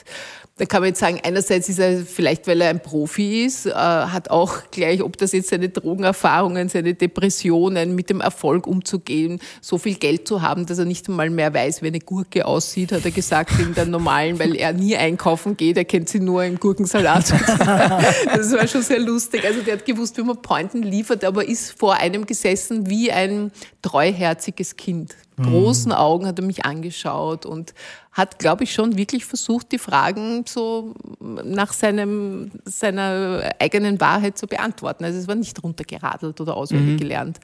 [0.57, 3.71] da kann man jetzt sagen, einerseits ist er vielleicht, weil er ein Profi ist, äh,
[3.71, 9.79] hat auch gleich, ob das jetzt seine Drogenerfahrungen, seine Depressionen, mit dem Erfolg umzugehen, so
[9.79, 13.03] viel Geld zu haben, dass er nicht einmal mehr weiß, wie eine Gurke aussieht, hat
[13.03, 16.59] er gesagt, in der normalen, weil er nie einkaufen geht, er kennt sie nur im
[16.59, 17.31] Gurkensalat.
[17.31, 19.43] das war schon sehr lustig.
[19.45, 23.51] Also der hat gewusst, wie man Pointen liefert, aber ist vor einem gesessen wie ein
[23.81, 25.97] treuherziges Kind großen mhm.
[25.97, 27.73] Augen hat er mich angeschaut und
[28.11, 34.47] hat, glaube ich, schon wirklich versucht, die Fragen so nach seinem, seiner eigenen Wahrheit zu
[34.47, 35.03] beantworten.
[35.03, 36.99] Also es war nicht runtergeradelt oder auswendig mhm.
[36.99, 37.39] gelernt.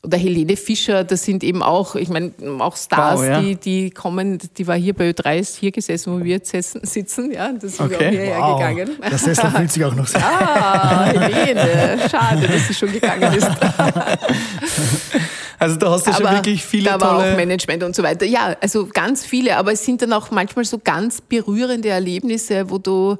[0.00, 3.40] Oder Helene Fischer, das sind eben auch, ich meine, auch Stars, wow, ja.
[3.40, 7.32] die, die kommen, die war hier bei Ö3, ist hier gesessen, wo wir jetzt sitzen,
[7.32, 7.96] ja, das ist okay.
[7.96, 8.58] auch hierher wow.
[8.58, 8.90] gegangen.
[9.02, 10.22] Der Sessel fühlt sich auch noch sehr.
[10.24, 13.48] Ah, Helene, schade, dass sie schon gegangen ist.
[15.58, 17.10] Also da hast du aber schon wirklich viele da tolle...
[17.10, 18.24] Aber auch Management und so weiter.
[18.24, 22.78] Ja, also ganz viele, aber es sind dann auch manchmal so ganz berührende Erlebnisse, wo
[22.78, 23.16] du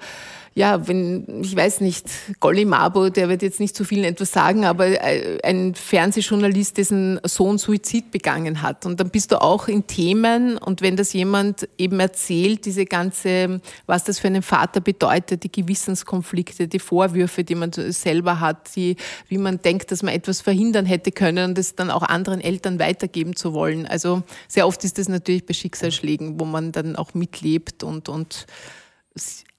[0.58, 4.64] ja, wenn, ich weiß nicht, Golly Mabo, der wird jetzt nicht zu vielen etwas sagen,
[4.64, 8.84] aber äh, ein Fernsehjournalist, dessen Sohn Suizid begangen hat.
[8.84, 13.60] Und dann bist du auch in Themen und wenn das jemand eben erzählt, diese ganze,
[13.86, 18.96] was das für einen Vater bedeutet, die Gewissenskonflikte, die Vorwürfe, die man selber hat, die,
[19.28, 22.80] wie man denkt, dass man etwas verhindern hätte können und das dann auch anderen Eltern
[22.80, 23.86] weitergeben zu wollen.
[23.86, 28.46] Also sehr oft ist das natürlich bei Schicksalsschlägen, wo man dann auch mitlebt und, und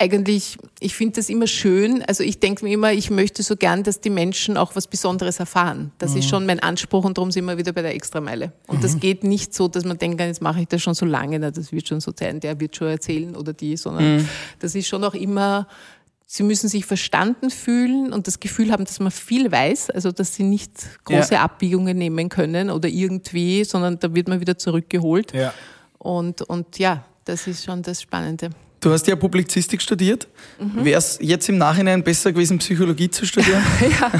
[0.01, 2.01] eigentlich, ich finde das immer schön.
[2.03, 5.39] Also ich denke mir immer, ich möchte so gern, dass die Menschen auch was Besonderes
[5.39, 5.91] erfahren.
[5.97, 6.17] Das mhm.
[6.19, 8.53] ist schon mein Anspruch und darum sind wir wieder bei der Extrameile.
[8.67, 8.81] Und mhm.
[8.81, 11.73] das geht nicht so, dass man denkt, jetzt mache ich das schon so lange, das
[11.73, 14.29] wird schon so sein, der wird schon erzählen oder die, sondern mhm.
[14.59, 15.67] das ist schon auch immer,
[16.25, 20.33] sie müssen sich verstanden fühlen und das Gefühl haben, dass man viel weiß, also dass
[20.33, 20.71] sie nicht
[21.03, 21.43] große ja.
[21.43, 25.33] Abbiegungen nehmen können oder irgendwie, sondern da wird man wieder zurückgeholt.
[25.33, 25.53] Ja.
[25.97, 28.51] Und, und ja, das ist schon das Spannende.
[28.81, 30.27] Du hast ja Publizistik studiert.
[30.59, 30.85] Mhm.
[30.85, 33.61] Wäre es jetzt im Nachhinein besser gewesen, Psychologie zu studieren?
[33.99, 34.11] ja,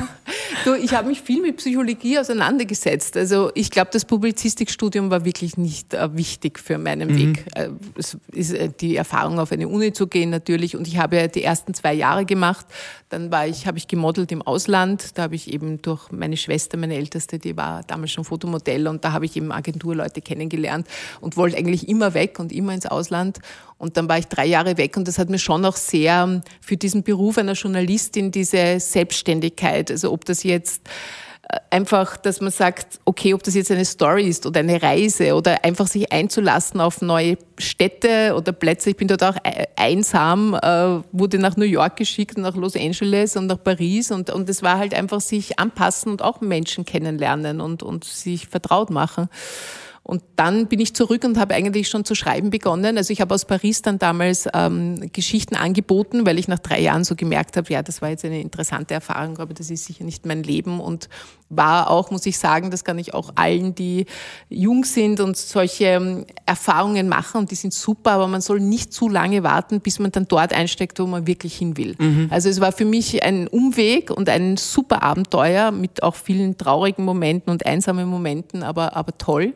[0.66, 3.18] du, ich habe mich viel mit Psychologie auseinandergesetzt.
[3.18, 7.18] Also ich glaube, das Publizistikstudium war wirklich nicht äh, wichtig für meinen mhm.
[7.18, 7.46] Weg.
[7.56, 10.76] Äh, es ist äh, die Erfahrung, auf eine Uni zu gehen natürlich.
[10.76, 12.66] Und ich habe ja die ersten zwei Jahre gemacht.
[13.10, 15.18] Dann war ich, habe ich gemodelt im Ausland.
[15.18, 19.04] Da habe ich eben durch meine Schwester, meine Älteste, die war damals schon Fotomodell und
[19.04, 20.88] da habe ich eben Agenturleute kennengelernt
[21.22, 23.40] und wollte eigentlich immer weg und immer ins Ausland.
[23.80, 26.42] Und dann war ich drei Jahre weg und das hat mir schon auch sehr ähm,
[26.60, 30.82] für diesen Beruf einer Journalistin diese Selbstständigkeit, also ob das jetzt
[31.48, 35.34] äh, einfach, dass man sagt, okay, ob das jetzt eine Story ist oder eine Reise
[35.34, 38.90] oder einfach sich einzulassen auf neue Städte oder Plätze.
[38.90, 43.38] Ich bin dort auch e-, einsam, äh, wurde nach New York geschickt, nach Los Angeles
[43.38, 47.62] und nach Paris und, und es war halt einfach sich anpassen und auch Menschen kennenlernen
[47.62, 49.30] und, und sich vertraut machen.
[50.10, 52.98] Und dann bin ich zurück und habe eigentlich schon zu schreiben begonnen.
[52.98, 57.04] Also ich habe aus Paris dann damals ähm, Geschichten angeboten, weil ich nach drei Jahren
[57.04, 60.26] so gemerkt habe, ja, das war jetzt eine interessante Erfahrung, aber das ist sicher nicht
[60.26, 61.10] mein Leben und
[61.50, 64.08] war auch, muss ich sagen, das kann ich auch allen, die
[64.50, 68.92] jung sind und solche ähm, Erfahrungen machen und die sind super, aber man soll nicht
[68.92, 71.96] zu lange warten, bis man dann dort einsteckt, wo man wirklich hin will.
[72.00, 72.30] Mhm.
[72.32, 77.06] Also es war für mich ein Umweg und ein super Abenteuer mit auch vielen traurigen
[77.06, 79.54] Momenten und einsamen Momenten, aber, aber toll.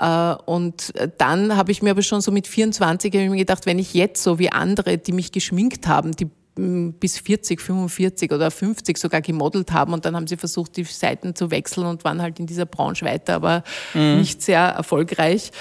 [0.00, 3.78] Äh, und dann habe ich mir aber schon so mit 24 ich mir gedacht, wenn
[3.78, 8.98] ich jetzt so wie andere, die mich geschminkt haben, die bis 40, 45 oder 50
[8.98, 12.38] sogar gemodelt haben und dann haben sie versucht, die Seiten zu wechseln und waren halt
[12.38, 13.62] in dieser Branche weiter, aber
[13.94, 14.18] mhm.
[14.18, 15.52] nicht sehr erfolgreich.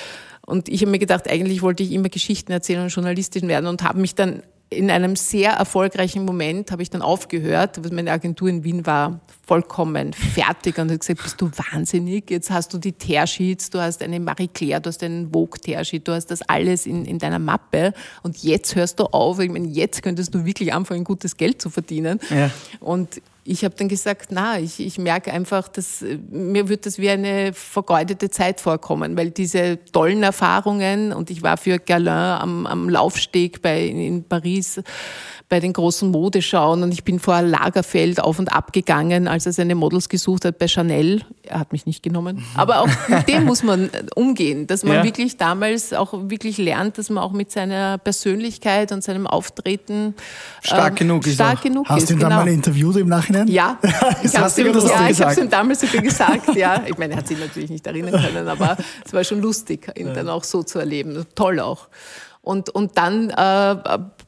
[0.45, 3.83] Und ich habe mir gedacht, eigentlich wollte ich immer Geschichten erzählen und Journalistin werden und
[3.83, 4.41] habe mich dann
[4.71, 7.79] in einem sehr erfolgreichen Moment habe ich dann aufgehört.
[7.91, 12.29] Meine Agentur in Wien war vollkommen fertig und hat gesagt, bist du wahnsinnig?
[12.29, 16.07] Jetzt hast du die Tearsheets, du hast eine Marie Claire, du hast einen Vogue Tearsheet,
[16.07, 19.39] du hast das alles in, in deiner Mappe und jetzt hörst du auf.
[19.39, 22.19] Ich meine, jetzt könntest du wirklich anfangen, gutes Geld zu verdienen.
[22.29, 22.51] Ja.
[22.79, 27.09] Und ich habe dann gesagt, na, ich, ich merke einfach, dass mir wird das wie
[27.09, 32.89] eine vergeudete Zeit vorkommen, weil diese tollen Erfahrungen und ich war für Galin am, am
[32.89, 34.79] Laufsteg bei, in Paris
[35.49, 39.51] bei den großen Modeschauen und ich bin vor Lagerfeld auf und ab gegangen, als er
[39.51, 41.23] seine Models gesucht hat bei Chanel.
[41.41, 42.45] Er hat mich nicht genommen.
[42.55, 45.03] Aber auch mit dem muss man umgehen, dass man ja.
[45.03, 50.13] wirklich damals auch wirklich lernt, dass man auch mit seiner Persönlichkeit und seinem Auftreten
[50.61, 51.33] stark äh, genug ist.
[51.33, 52.29] Stark genug Hast ist, du ihn genau.
[52.29, 53.47] dann mal interviewt im Nachhinein?
[53.47, 53.79] Ja,
[54.23, 56.55] ich habe es ihm, ja, ihm damals sogar gesagt.
[56.55, 59.91] Ja, ich meine, er hat sich natürlich nicht erinnern können, aber es war schon lustig,
[59.95, 61.25] ihn dann auch so zu erleben.
[61.33, 61.87] Toll auch.
[62.41, 63.75] Und, und dann äh,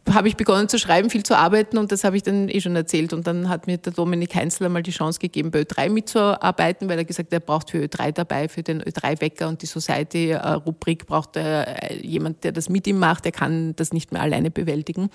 [0.09, 2.75] habe ich begonnen zu schreiben, viel zu arbeiten und das habe ich dann eh schon
[2.75, 3.13] erzählt.
[3.13, 6.97] Und dann hat mir der Dominik Heinzler mal die Chance gegeben, bei Ö3 mitzuarbeiten, weil
[6.97, 11.35] er gesagt hat, er braucht für Ö3 dabei, für den Ö3-Wecker und die Society-Rubrik braucht
[11.37, 13.25] er jemand, der das mit ihm macht.
[13.25, 15.09] Er kann das nicht mehr alleine bewältigen.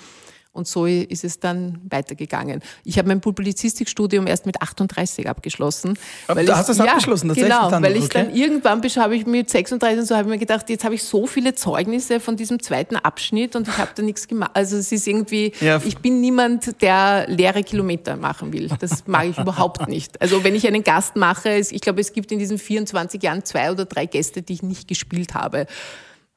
[0.57, 2.63] Und so ist es dann weitergegangen.
[2.85, 5.99] Ich habe mein Publizistikstudium erst mit 38 abgeschlossen.
[6.29, 7.55] Aber du hast es ja, abgeschlossen, tatsächlich?
[7.55, 8.25] Genau, dann, weil ich okay.
[8.25, 11.03] dann irgendwann habe ich mit 36 und so habe ich mir gedacht, jetzt habe ich
[11.03, 14.53] so viele Zeugnisse von diesem zweiten Abschnitt und ich habe da nichts gemacht.
[14.55, 15.81] Also es ist irgendwie, ja.
[15.85, 18.71] ich bin niemand, der leere Kilometer machen will.
[18.81, 20.21] Das mag ich überhaupt nicht.
[20.21, 23.71] Also wenn ich einen Gast mache, ich glaube, es gibt in diesen 24 Jahren zwei
[23.71, 25.67] oder drei Gäste, die ich nicht gespielt habe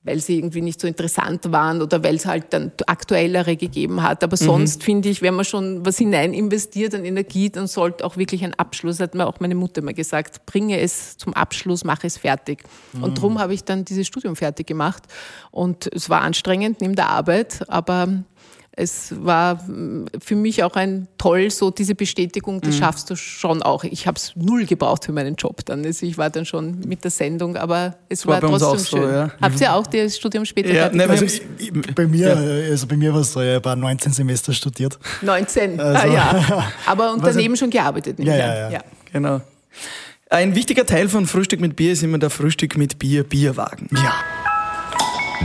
[0.03, 4.23] weil sie irgendwie nicht so interessant waren oder weil es halt dann aktuellere gegeben hat.
[4.23, 8.15] Aber sonst finde ich, wenn man schon was hinein investiert an Energie, dann sollte auch
[8.15, 12.07] wirklich ein Abschluss, hat mir auch meine Mutter immer gesagt, bringe es zum Abschluss, mache
[12.07, 12.63] es fertig.
[12.93, 13.03] Mhm.
[13.03, 15.03] Und darum habe ich dann dieses Studium fertig gemacht.
[15.51, 18.07] Und es war anstrengend neben der Arbeit, aber
[18.79, 22.79] es war mm, für mich auch ein toll, so diese Bestätigung, das mhm.
[22.79, 23.83] schaffst du schon auch.
[23.83, 25.85] Ich habe es null gebraucht für meinen Job dann.
[25.85, 29.09] Also ich war dann schon mit der Sendung, aber es war, war trotzdem schön.
[29.09, 29.31] So, ja.
[29.41, 31.25] Habt ihr auch das Studium später ja, ne, also
[31.93, 32.71] bei mir, ja.
[32.71, 34.97] also bei mir war es so, ich habe 19 Semester studiert.
[35.21, 36.71] 19, also, ah, ja.
[36.85, 38.17] Aber Unternehmen schon gearbeitet.
[38.19, 38.79] Ja, ja, ja, ja.
[39.11, 39.41] Genau.
[40.29, 43.89] Ein wichtiger Teil von Frühstück mit Bier ist immer der Frühstück mit Bier, Bierwagen.
[43.91, 44.13] Ja.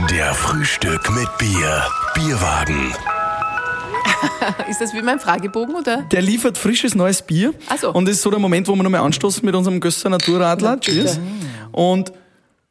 [0.09, 1.83] Der Frühstück mit Bier,
[2.13, 2.93] Bierwagen.
[4.69, 6.03] ist das wie mein Fragebogen, oder?
[6.03, 7.53] Der liefert frisches neues Bier.
[7.69, 7.93] Ach so.
[7.93, 10.79] Und das ist so der Moment, wo wir nochmal anstoßen mit unserem Gösser Naturradler.
[10.79, 11.19] Cheers.
[11.71, 12.11] Und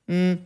[0.07, 0.39] mh, mm,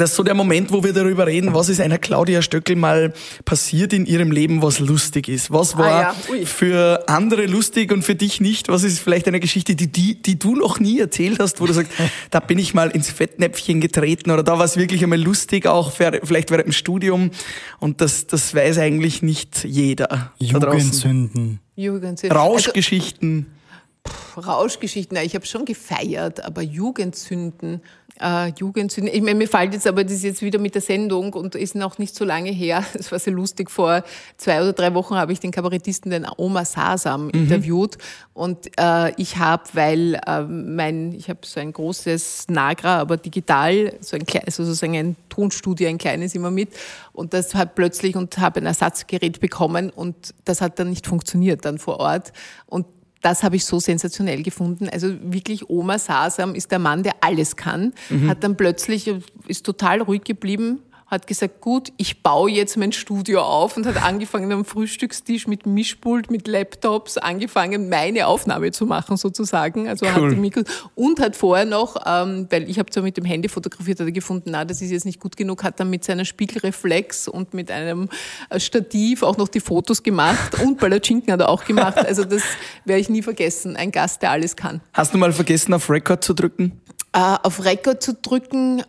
[0.00, 3.12] das ist so der Moment, wo wir darüber reden, was ist einer Claudia Stöckel mal
[3.44, 5.50] passiert in ihrem Leben, was lustig ist.
[5.50, 6.46] Was war ah, ja.
[6.46, 8.68] für andere lustig und für dich nicht?
[8.68, 11.74] Was ist vielleicht eine Geschichte, die, die, die du noch nie erzählt hast, wo du
[11.74, 11.92] sagst,
[12.30, 15.92] da bin ich mal ins Fettnäpfchen getreten oder da war es wirklich einmal lustig, auch
[15.92, 17.30] für, vielleicht während dem Studium.
[17.78, 20.32] Und das, das weiß eigentlich nicht jeder.
[20.38, 21.60] Jugendsünden.
[21.76, 22.36] Jugendsünden.
[22.36, 23.46] Rauschgeschichten.
[23.46, 23.60] Also,
[24.40, 27.82] Rauschgeschichten, ich habe schon gefeiert, aber Jugendsünden
[28.20, 29.12] äh, Jugendsünden.
[29.14, 31.74] Ich meine, mir fällt jetzt aber das ist jetzt wieder mit der Sendung und ist
[31.74, 32.84] noch nicht so lange her.
[33.00, 33.70] Das war sehr lustig.
[33.70, 34.04] Vor
[34.36, 37.30] zwei oder drei Wochen habe ich den Kabarettisten, den Oma Sasam, mhm.
[37.30, 37.96] interviewt.
[38.34, 43.94] Und äh, ich habe, weil äh, mein, ich habe so ein großes Nagra, aber digital,
[44.00, 46.70] so ein kleines, also sozusagen ein Tonstudio, ein kleines immer mit.
[47.12, 51.64] Und das hat plötzlich und habe ein Ersatzgerät bekommen und das hat dann nicht funktioniert
[51.64, 52.32] dann vor Ort.
[52.66, 52.86] Und
[53.22, 54.88] das habe ich so sensationell gefunden.
[54.88, 58.28] Also wirklich Oma Sasam ist der Mann, der alles kann, mhm.
[58.28, 59.12] hat dann plötzlich,
[59.46, 60.80] ist total ruhig geblieben,
[61.10, 65.66] hat gesagt, gut, ich baue jetzt mein Studio auf und hat angefangen am Frühstückstisch mit
[65.66, 69.88] Mischpult, mit Laptops, angefangen meine Aufnahme zu machen sozusagen.
[69.88, 70.12] Also cool.
[70.12, 73.48] hat die Mikros und hat vorher noch, ähm, weil ich habe zwar mit dem Handy
[73.48, 76.24] fotografiert, hat er gefunden, na, das ist jetzt nicht gut genug, hat dann mit seiner
[76.24, 78.08] Spiegelreflex und mit einem
[78.48, 81.98] äh, Stativ auch noch die Fotos gemacht und Palatschinken hat er auch gemacht.
[81.98, 82.42] Also das
[82.84, 83.76] werde ich nie vergessen.
[83.76, 84.80] Ein Gast, der alles kann.
[84.92, 86.80] Hast du mal vergessen, auf Record zu drücken?
[87.12, 88.82] Äh, auf Record zu drücken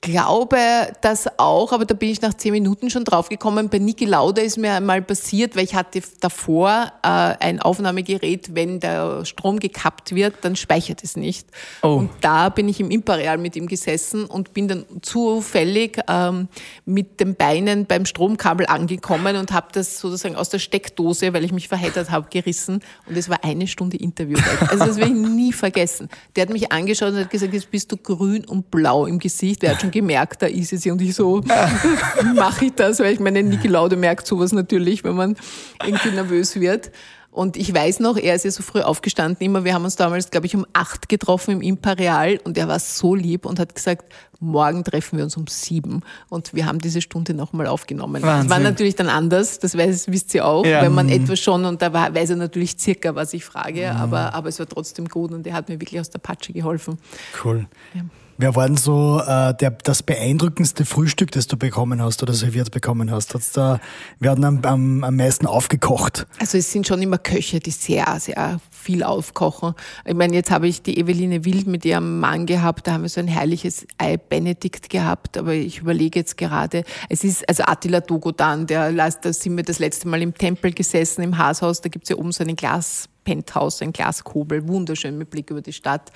[0.00, 0.58] glaube
[1.00, 3.68] das auch, aber da bin ich nach zehn Minuten schon draufgekommen.
[3.68, 8.78] Bei Niki Lauda ist mir einmal passiert, weil ich hatte davor äh, ein Aufnahmegerät, wenn
[8.78, 11.48] der Strom gekappt wird, dann speichert es nicht.
[11.82, 11.94] Oh.
[11.94, 16.48] Und da bin ich im Imperial mit ihm gesessen und bin dann zufällig ähm,
[16.84, 21.52] mit den Beinen beim Stromkabel angekommen und habe das sozusagen aus der Steckdose, weil ich
[21.52, 22.80] mich verheddert habe, gerissen.
[23.06, 24.38] Und es war eine Stunde Interview.
[24.68, 26.08] Also das werde ich nie vergessen.
[26.36, 29.62] Der hat mich angeschaut und hat gesagt, jetzt bist du grün und blau im Gesicht.
[29.62, 30.86] Der hat schon schon gemerkt, da ist es.
[30.86, 31.42] Und ich so,
[32.34, 32.98] mache ich das?
[33.00, 35.36] Weil ich meine, Niki Laude merkt sowas natürlich, wenn man
[35.84, 36.90] irgendwie nervös wird.
[37.30, 39.62] Und ich weiß noch, er ist ja so früh aufgestanden immer.
[39.62, 43.14] Wir haben uns damals, glaube ich, um acht getroffen im Imperial und er war so
[43.14, 46.02] lieb und hat gesagt, morgen treffen wir uns um sieben.
[46.30, 48.22] Und wir haben diese Stunde nochmal aufgenommen.
[48.22, 48.48] Wahnsinn.
[48.48, 50.82] Das war natürlich dann anders, das weiß, wisst ihr auch, ja.
[50.82, 54.00] wenn man etwas schon, und da weiß er natürlich circa, was ich frage, mhm.
[54.00, 56.98] aber, aber es war trotzdem gut und er hat mir wirklich aus der Patsche geholfen.
[57.44, 57.66] Cool.
[57.94, 58.02] Ja.
[58.40, 62.70] Wer war denn so äh, der, das beeindruckendste Frühstück, das du bekommen hast oder serviert
[62.70, 63.34] bekommen hast?
[63.34, 63.80] Hat's da,
[64.20, 66.24] wer hat am, am, am meisten aufgekocht?
[66.38, 69.74] Also es sind schon immer Köche, die sehr, sehr viel aufkochen.
[70.04, 73.08] Ich meine, jetzt habe ich die Eveline Wild mit ihrem Mann gehabt, da haben wir
[73.08, 78.00] so ein herrliches Ei Benedikt gehabt, aber ich überlege jetzt gerade, es ist, also Attila
[78.00, 82.08] Dogodan, der, da sind wir das letzte Mal im Tempel gesessen, im Haashaus, da gibt's
[82.08, 86.12] ja oben so einen Glas Penthouse, ein Glaskobel, wunderschön mit Blick über die Stadt.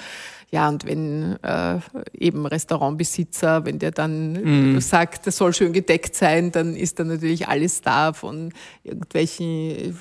[0.50, 1.78] Ja, und wenn äh,
[2.12, 4.80] eben Restaurantbesitzer, wenn der dann mm.
[4.80, 8.52] sagt, das soll schön gedeckt sein, dann ist da natürlich alles da von
[8.84, 9.98] irgendwelchen,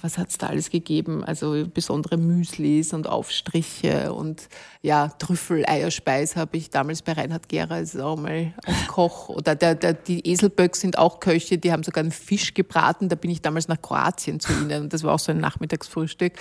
[0.00, 1.24] was hat's da alles gegeben?
[1.24, 4.48] Also besondere Müslis und Aufstriche und
[4.80, 9.28] ja, Trüffel, Eierspeis habe ich damals bei Reinhard Gera, ist auch mal als Koch.
[9.28, 13.08] Oder der, der, die Eselböck sind auch Köche, die haben sogar einen Fisch gebraten.
[13.08, 16.32] Da bin ich damals nach Kroatien zu ihnen und das war auch so ein Nachmittagsfrühstück.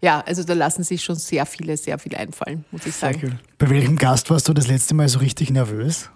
[0.00, 3.20] Ja, also da lassen sich schon sehr viele, sehr viel einfallen, muss ich sagen.
[3.22, 3.38] Cool.
[3.58, 6.10] Bei welchem Gast warst du das letzte Mal so richtig nervös?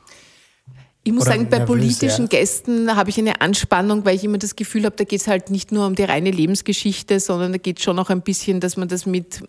[1.09, 2.29] Ich muss Oder sagen, bei politischen ja.
[2.29, 5.49] Gästen habe ich eine Anspannung, weil ich immer das Gefühl habe, da geht es halt
[5.49, 8.77] nicht nur um die reine Lebensgeschichte, sondern da geht es schon auch ein bisschen, dass
[8.77, 9.43] man das mit,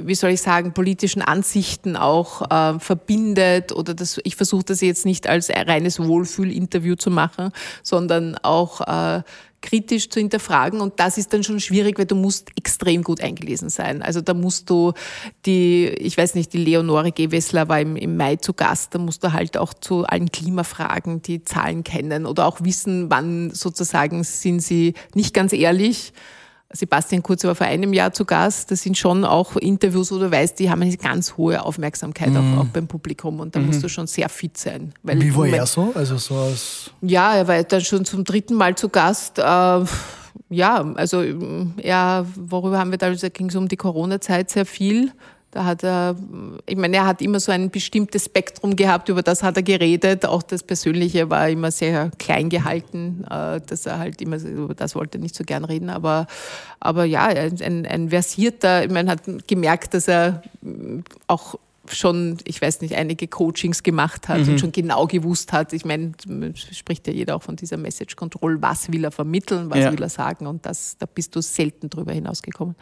[0.00, 3.72] wie soll ich sagen, politischen Ansichten auch äh, verbindet.
[3.72, 7.50] Oder das, ich versuche das jetzt nicht als reines Wohlfühlinterview zu machen,
[7.82, 9.22] sondern auch äh,
[9.66, 10.80] kritisch zu hinterfragen.
[10.80, 14.00] Und das ist dann schon schwierig, weil du musst extrem gut eingelesen sein.
[14.00, 14.92] Also da musst du
[15.44, 19.24] die, ich weiß nicht, die Leonore Gewessler war im, im Mai zu Gast, da musst
[19.24, 24.60] du halt auch zu allen Klimafragen die Zahlen kennen oder auch wissen, wann sozusagen sind
[24.60, 26.12] sie nicht ganz ehrlich
[26.76, 28.70] Sebastian Kurz war vor einem Jahr zu Gast.
[28.70, 32.58] Das sind schon auch Interviews, wo du weißt, die haben eine ganz hohe Aufmerksamkeit Mhm.
[32.58, 34.92] auch, auch beim Publikum und da musst du schon sehr fit sein.
[35.02, 35.92] Wie war er so?
[35.94, 39.38] Also so als Ja, er war dann schon zum dritten Mal zu Gast.
[39.38, 39.42] Äh,
[40.50, 41.22] ja, also
[41.78, 45.12] er, worüber haben wir da, da ging es um die Corona-Zeit sehr viel.
[45.56, 46.16] Da hat er,
[46.66, 50.26] ich meine, er hat immer so ein bestimmtes Spektrum gehabt, über das hat er geredet.
[50.26, 54.94] Auch das Persönliche war immer sehr klein gehalten, äh, dass er halt immer, über das
[54.94, 55.88] wollte er nicht so gern reden.
[55.88, 56.26] Aber,
[56.78, 60.42] aber ja, ein, ein versierter, ich meine, hat gemerkt, dass er
[61.26, 61.58] auch
[61.92, 65.72] schon, ich weiß nicht, einige Coachings gemacht hat und schon genau gewusst hat.
[65.72, 66.12] Ich meine,
[66.72, 68.60] spricht ja jeder auch von dieser Message Control.
[68.62, 69.70] Was will er vermitteln?
[69.70, 69.92] Was Ja.
[69.92, 70.46] will er sagen?
[70.46, 72.74] Und das, da bist du selten drüber hinausgekommen.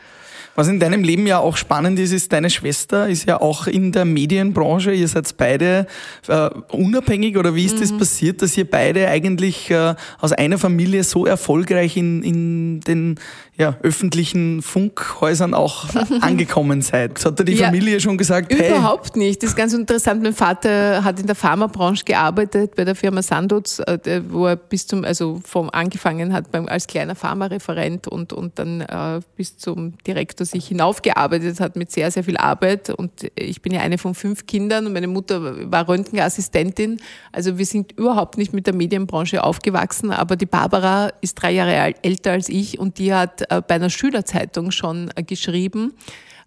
[0.54, 3.92] Was in deinem Leben ja auch spannend ist, ist, deine Schwester ist ja auch in
[3.92, 4.92] der Medienbranche.
[4.92, 5.86] Ihr seid beide
[6.28, 11.04] äh, unabhängig oder wie ist das passiert, dass ihr beide eigentlich äh, aus einer Familie
[11.04, 13.16] so erfolgreich in, in den
[13.56, 15.86] ja, öffentlichen Funkhäusern auch
[16.20, 17.24] angekommen seid?
[17.24, 19.42] Hat da die Ja, Familie schon gesagt, hey, Überhaupt nicht.
[19.42, 20.22] Das ist ganz interessant.
[20.22, 24.86] Mein Vater hat in der Pharmabranche gearbeitet, bei der Firma Sandoz, äh, wo er bis
[24.86, 29.98] zum, also vom angefangen hat beim, als kleiner Pharmareferent und, und dann äh, bis zum
[30.06, 32.90] Direktor sich hinaufgearbeitet hat mit sehr, sehr viel Arbeit.
[32.90, 37.00] Und ich bin ja eine von fünf Kindern und meine Mutter war Röntgenassistentin.
[37.32, 41.94] Also wir sind überhaupt nicht mit der Medienbranche aufgewachsen, aber die Barbara ist drei Jahre
[42.02, 45.94] älter als ich und die hat äh, bei einer Schülerzeitung schon äh, geschrieben,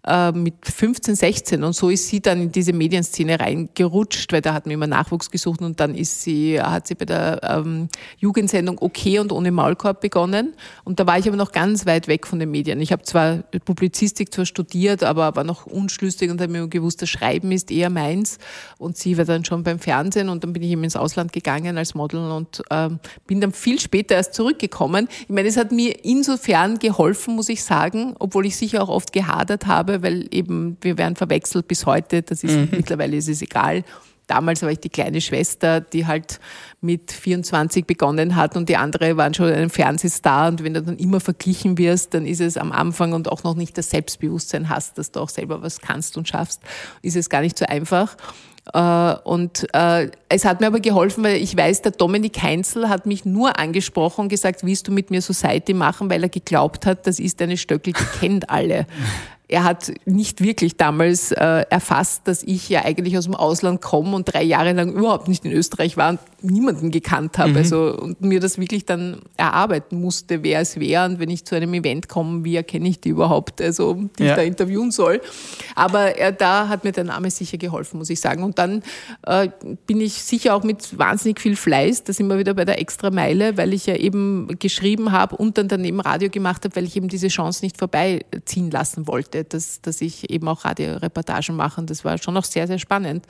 [0.08, 4.54] äh, mit 15, 16 und so ist sie dann in diese Medienszene reingerutscht, weil da
[4.54, 7.88] hatten wir immer Nachwuchs gesucht und dann ist sie, hat sie bei der ähm,
[8.18, 10.54] Jugendsendung Okay und ohne Maulkorb begonnen
[10.84, 12.80] und da war ich aber noch ganz weit weg von den Medien.
[12.80, 17.10] Ich habe zwar Publizistik zwar studiert, aber war noch unschlüssig und habe mir gewusst, das
[17.10, 18.38] Schreiben ist eher meins
[18.78, 21.76] und sie war dann schon beim Fernsehen und dann bin ich eben ins Ausland gegangen
[21.76, 25.08] als Model und ähm, bin dann viel später erst zurückgekommen.
[25.22, 29.12] Ich meine, es hat mir insofern geholfen, muss ich sagen, obwohl ich sicher auch oft
[29.12, 32.22] gehadert habe, weil eben wir werden verwechselt bis heute.
[32.22, 33.84] Das ist mittlerweile ist es egal.
[34.28, 36.38] Damals war ich die kleine Schwester, die halt
[36.82, 40.48] mit 24 begonnen hat und die andere waren schon ein Fernsehstar.
[40.48, 43.54] Und wenn du dann immer verglichen wirst, dann ist es am Anfang und auch noch
[43.54, 46.60] nicht das Selbstbewusstsein hast, dass du auch selber was kannst und schaffst,
[47.00, 48.16] ist es gar nicht so einfach.
[48.74, 53.06] Äh, Und äh, es hat mir aber geholfen, weil ich weiß, der Dominik Heinzel hat
[53.06, 57.06] mich nur angesprochen und gesagt, willst du mit mir Society machen, weil er geglaubt hat,
[57.06, 58.86] das ist eine Stöckel, die kennt alle.
[59.48, 64.14] Er hat nicht wirklich damals äh, erfasst, dass ich ja eigentlich aus dem Ausland komme
[64.14, 67.58] und drei Jahre lang überhaupt nicht in Österreich war und niemanden gekannt habe.
[67.58, 71.06] Also und mir das wirklich dann erarbeiten musste, wer es wäre.
[71.06, 74.30] Und wenn ich zu einem Event komme, wie erkenne ich die überhaupt, also die Ja.
[74.30, 75.20] ich da interviewen soll.
[75.74, 78.42] Aber er, da hat mir der Name sicher geholfen, muss ich sagen.
[78.42, 78.82] Und dann
[79.26, 79.48] äh,
[79.86, 83.10] bin ich sicher auch mit wahnsinnig viel Fleiß, da sind wir wieder bei der extra
[83.10, 86.96] Meile, weil ich ja eben geschrieben habe und dann daneben Radio gemacht habe, weil ich
[86.96, 91.80] eben diese Chance nicht vorbeiziehen lassen wollte, dass, dass ich eben auch Radioreportagen mache.
[91.80, 93.26] Und das war schon auch sehr, sehr spannend.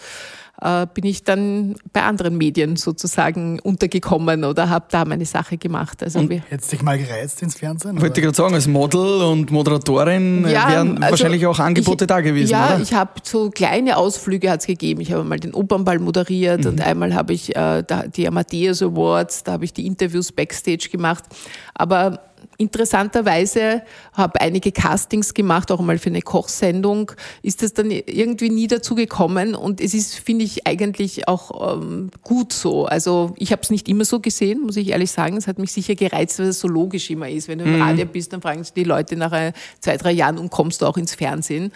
[0.60, 6.02] Äh, bin ich dann bei anderen Medien sozusagen untergekommen oder habe da meine Sache gemacht.
[6.02, 8.00] Also wir, Hättest dich mal gereizt ins Fernsehen?
[8.00, 12.08] wollte ich gerade sagen, als Model und Moderatorin äh, wären also wahrscheinlich auch Angebote ich,
[12.08, 12.80] da gewesen, ja, oder?
[12.82, 15.00] ich habe so kleine Ausflüge hat's gegeben.
[15.00, 16.70] Ich habe mal den Opernball moderiert Mhm.
[16.70, 20.88] und einmal habe ich äh, da, die Amadeus Awards, da habe ich die Interviews backstage
[20.90, 21.22] gemacht.
[21.74, 22.20] Aber
[22.56, 23.82] interessanterweise
[24.12, 27.12] habe einige Castings gemacht, auch mal für eine Kochsendung,
[27.42, 32.10] ist das dann irgendwie nie dazu gekommen und es ist, finde ich, eigentlich auch ähm,
[32.22, 32.86] gut so.
[32.86, 35.36] Also ich habe es nicht immer so gesehen, muss ich ehrlich sagen.
[35.36, 37.48] Es hat mich sicher gereizt, weil es so logisch immer ist.
[37.48, 40.38] Wenn du im Radio bist, dann fragen sich die Leute nach äh, zwei, drei Jahren
[40.38, 41.72] und kommst du auch ins Fernsehen.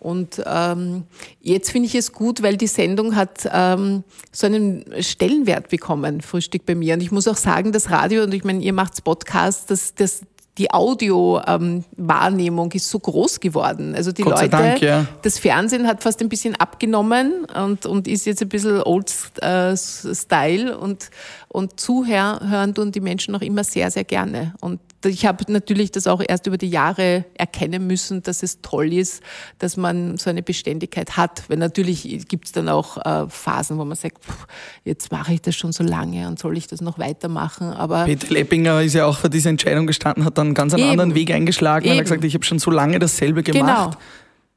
[0.00, 1.04] Und ähm,
[1.40, 6.64] jetzt finde ich es gut, weil die Sendung hat ähm, so einen Stellenwert bekommen, Frühstück
[6.64, 6.94] bei mir.
[6.94, 10.22] Und ich muss auch sagen, das Radio, und ich meine, ihr macht Podcasts, das, das,
[10.56, 13.94] die Audio-Wahrnehmung ist so groß geworden.
[13.94, 15.06] Also die Leute, Dank, ja.
[15.22, 19.76] das Fernsehen hat fast ein bisschen abgenommen und, und ist jetzt ein bisschen old äh,
[19.76, 21.10] Style und,
[21.48, 24.54] und zuhören tun die Menschen noch immer sehr, sehr gerne.
[24.60, 28.92] Und ich habe natürlich das auch erst über die Jahre erkennen müssen, dass es toll
[28.92, 29.22] ist,
[29.58, 31.44] dass man so eine Beständigkeit hat.
[31.48, 34.46] Weil natürlich gibt es dann auch äh, Phasen, wo man sagt, pff,
[34.84, 37.72] jetzt mache ich das schon so lange und soll ich das noch weitermachen.
[37.72, 40.90] Aber Peter Leppinger ist ja auch für diese Entscheidung gestanden, hat dann ganz einen Eben.
[40.92, 42.04] anderen Weg eingeschlagen, weil er Eben.
[42.04, 43.92] gesagt hat, ich habe schon so lange dasselbe gemacht.
[43.92, 44.04] Genau.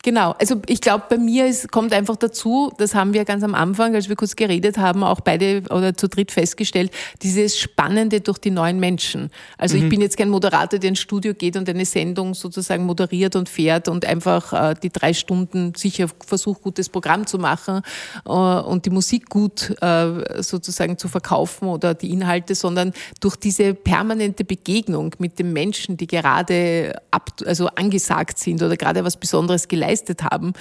[0.06, 3.56] Genau, also ich glaube, bei mir ist, kommt einfach dazu, das haben wir ganz am
[3.56, 6.91] Anfang, als wir kurz geredet haben, auch beide oder zu dritt festgestellt,
[7.22, 9.30] dieses Spannende durch die neuen Menschen.
[9.58, 9.84] Also mhm.
[9.84, 13.47] ich bin jetzt kein Moderator, der ins Studio geht und eine Sendung sozusagen moderiert und
[13.47, 17.82] fährt und einfach äh, die drei Stunden sicher versucht, gutes Programm zu machen
[18.26, 22.91] äh, und die Musik gut äh, sozusagen zu verkaufen oder die Inhalte, sondern
[23.22, 29.06] durch diese permanente Begegnung mit den Menschen, die gerade ab, also angesagt sind oder gerade
[29.06, 30.54] was Besonderes geleistet geleistet haben.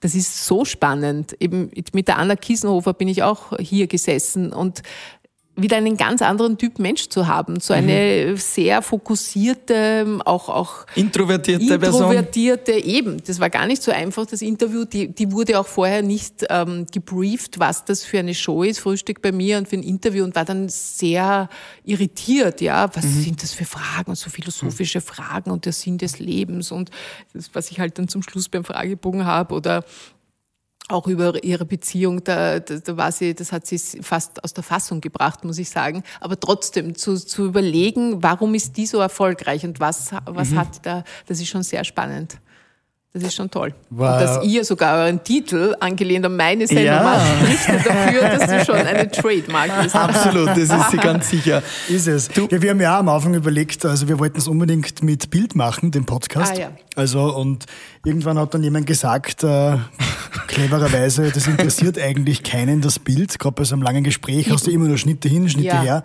[0.00, 1.36] Das ist so spannend.
[1.40, 4.82] Eben mit der Anna Kiesenhofer bin ich auch hier gesessen und
[5.60, 7.60] wieder einen ganz anderen Typ Mensch zu haben.
[7.60, 8.36] So eine mhm.
[8.36, 12.88] sehr fokussierte, auch, auch introvertierte, introvertierte Person.
[12.88, 13.22] eben.
[13.26, 14.84] Das war gar nicht so einfach, das Interview.
[14.84, 19.20] Die, die wurde auch vorher nicht ähm, gebrieft, was das für eine Show ist, Frühstück
[19.20, 21.48] bei mir und für ein Interview und war dann sehr
[21.84, 22.60] irritiert.
[22.60, 23.22] Ja, was mhm.
[23.22, 26.90] sind das für Fragen, so philosophische Fragen und der Sinn des Lebens und
[27.32, 29.84] das, was ich halt dann zum Schluss beim Fragebogen habe oder
[30.88, 34.64] auch über ihre Beziehung, da, da, da war sie, das hat sie fast aus der
[34.64, 36.02] Fassung gebracht, muss ich sagen.
[36.20, 40.58] Aber trotzdem zu, zu überlegen, warum ist die so erfolgreich und was, was mhm.
[40.58, 42.38] hat da, das ist schon sehr spannend.
[43.14, 43.74] Das ist schon toll.
[43.88, 44.12] Wow.
[44.12, 47.02] Und dass ihr sogar euren Titel, angelehnt an meine Sendung, ja.
[47.02, 49.96] macht, spricht dafür, dass du schon eine Trademark bist.
[49.96, 51.62] Absolut, das ist sie ganz sicher.
[51.88, 52.28] Ist es.
[52.28, 52.46] Du.
[52.50, 55.90] Ja, wir haben ja am Anfang überlegt, also wir wollten es unbedingt mit Bild machen,
[55.90, 56.52] den Podcast.
[56.54, 56.70] Ah, ja.
[56.96, 57.64] Also, und
[58.04, 59.78] irgendwann hat dann jemand gesagt, äh,
[60.46, 63.38] clevererweise, das interessiert eigentlich keinen, das Bild.
[63.38, 65.80] Gerade bei so einem langen Gespräch hast du immer nur Schnitte hin, Schnitte ja.
[65.80, 66.02] her.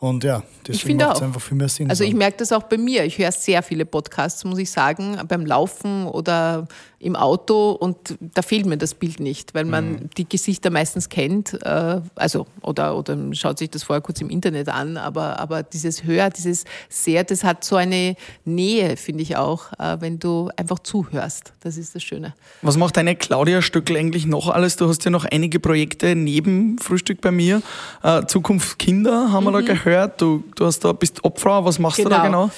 [0.00, 1.90] Und ja, deswegen macht es einfach viel mehr Sinn.
[1.90, 3.04] Also ich merke das auch bei mir.
[3.04, 6.68] Ich höre sehr viele Podcasts, muss ich sagen, beim Laufen oder
[7.00, 10.10] im Auto und da fehlt mir das Bild nicht, weil man mhm.
[10.16, 14.68] die Gesichter meistens kennt, äh, also oder, oder schaut sich das vorher kurz im Internet
[14.68, 19.72] an, aber, aber dieses Hör, dieses Sehr, das hat so eine Nähe, finde ich auch,
[19.78, 21.52] äh, wenn du einfach zuhörst.
[21.60, 22.34] Das ist das Schöne.
[22.62, 24.76] Was macht deine Claudia Stöckel eigentlich noch alles?
[24.76, 27.62] Du hast ja noch einige Projekte neben Frühstück bei mir.
[28.02, 29.66] Äh, Zukunft Kinder haben wir da mhm.
[29.66, 30.20] gehört.
[30.20, 31.64] Du, du hast da, bist Opfer.
[31.64, 32.10] Was machst genau.
[32.10, 32.50] du da genau?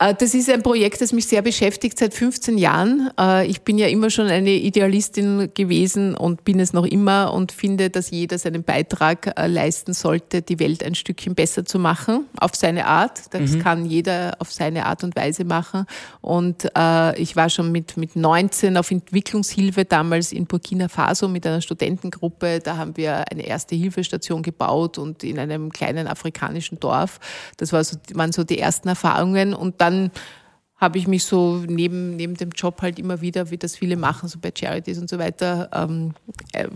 [0.00, 3.10] Äh, das ist ein Projekt, das mich sehr beschäftigt seit 15 Jahren.
[3.18, 7.52] Äh, ich bin ja immer schon eine Idealistin gewesen und bin es noch immer und
[7.52, 12.26] finde, dass jeder seinen Beitrag äh, leisten sollte, die Welt ein Stückchen besser zu machen,
[12.40, 13.32] auf seine Art.
[13.32, 13.62] Das mhm.
[13.62, 15.86] kann jeder auf seine Art und Weise machen.
[16.20, 16.64] Und
[17.16, 22.60] ich war schon mit, mit 19 auf Entwicklungshilfe damals in Burkina Faso mit einer Studentengruppe.
[22.60, 27.20] Da haben wir eine erste Hilfestation gebaut und in einem kleinen afrikanischen Dorf.
[27.58, 29.54] Das war so, waren so die ersten Erfahrungen.
[29.54, 30.10] Und dann
[30.76, 34.28] habe ich mich so neben, neben dem Job halt immer wieder, wie das viele machen,
[34.28, 36.14] so bei Charities und so weiter, ähm,
[36.52, 36.68] äh,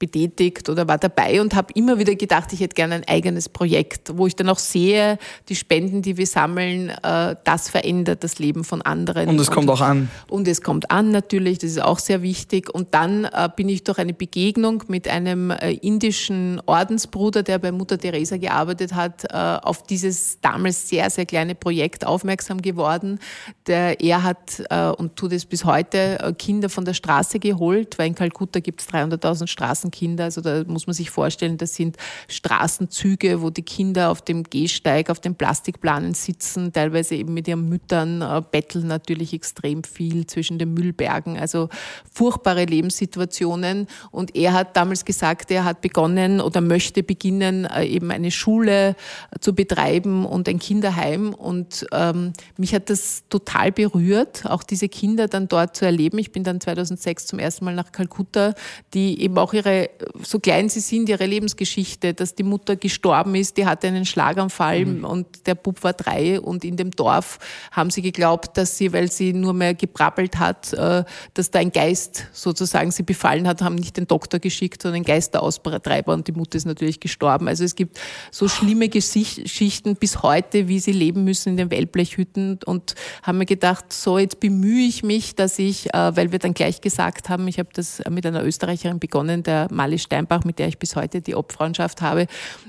[0.00, 4.16] betätigt oder war dabei und habe immer wieder gedacht, ich hätte gerne ein eigenes Projekt,
[4.16, 8.64] wo ich dann auch sehe, die Spenden, die wir sammeln, äh, das verändert das Leben
[8.64, 9.28] von anderen.
[9.28, 10.08] Und es kommt auch an.
[10.26, 12.74] Und es kommt an natürlich, das ist auch sehr wichtig.
[12.74, 17.70] Und dann äh, bin ich durch eine Begegnung mit einem äh, indischen Ordensbruder, der bei
[17.70, 23.18] Mutter Teresa gearbeitet hat, auf dieses damals sehr, sehr kleine Projekt aufmerksam geworden.
[23.66, 24.62] Der, er hat
[24.96, 28.88] und tut es bis heute Kinder von der Straße geholt, weil in Kalkutta gibt es
[28.88, 30.24] 300.000 Straßen Kinder.
[30.24, 31.96] Also da muss man sich vorstellen, das sind
[32.28, 37.68] Straßenzüge, wo die Kinder auf dem Gehsteig, auf den Plastikplanen sitzen, teilweise eben mit ihren
[37.68, 41.38] Müttern, äh, betteln natürlich extrem viel zwischen den Müllbergen.
[41.38, 41.68] Also
[42.12, 43.86] furchtbare Lebenssituationen.
[44.10, 48.96] Und er hat damals gesagt, er hat begonnen oder möchte beginnen, äh, eben eine Schule
[49.40, 51.34] zu betreiben und ein Kinderheim.
[51.34, 56.18] Und ähm, mich hat das total berührt, auch diese Kinder dann dort zu erleben.
[56.18, 58.54] Ich bin dann 2006 zum ersten Mal nach Kalkutta,
[58.94, 59.79] die eben auch ihre
[60.22, 64.84] so klein sie sind, ihre Lebensgeschichte, dass die Mutter gestorben ist, die hatte einen Schlaganfall
[64.84, 65.04] mhm.
[65.04, 67.38] und der Bub war drei und in dem Dorf
[67.70, 71.04] haben sie geglaubt, dass sie, weil sie nur mehr gebrabbelt hat, äh,
[71.34, 75.04] dass da ein Geist sozusagen sie befallen hat, haben nicht den Doktor geschickt, sondern einen
[75.04, 77.48] Geisteraustreiber und die Mutter ist natürlich gestorben.
[77.48, 77.98] Also es gibt
[78.30, 83.46] so schlimme Geschichten bis heute, wie sie leben müssen in den Wellblechhütten und haben mir
[83.46, 87.48] gedacht, so jetzt bemühe ich mich, dass ich, äh, weil wir dann gleich gesagt haben,
[87.48, 91.20] ich habe das mit einer Österreicherin begonnen, der Mali Steinbach, mit der ich bis heute
[91.20, 92.26] die Obfreundschaft habe,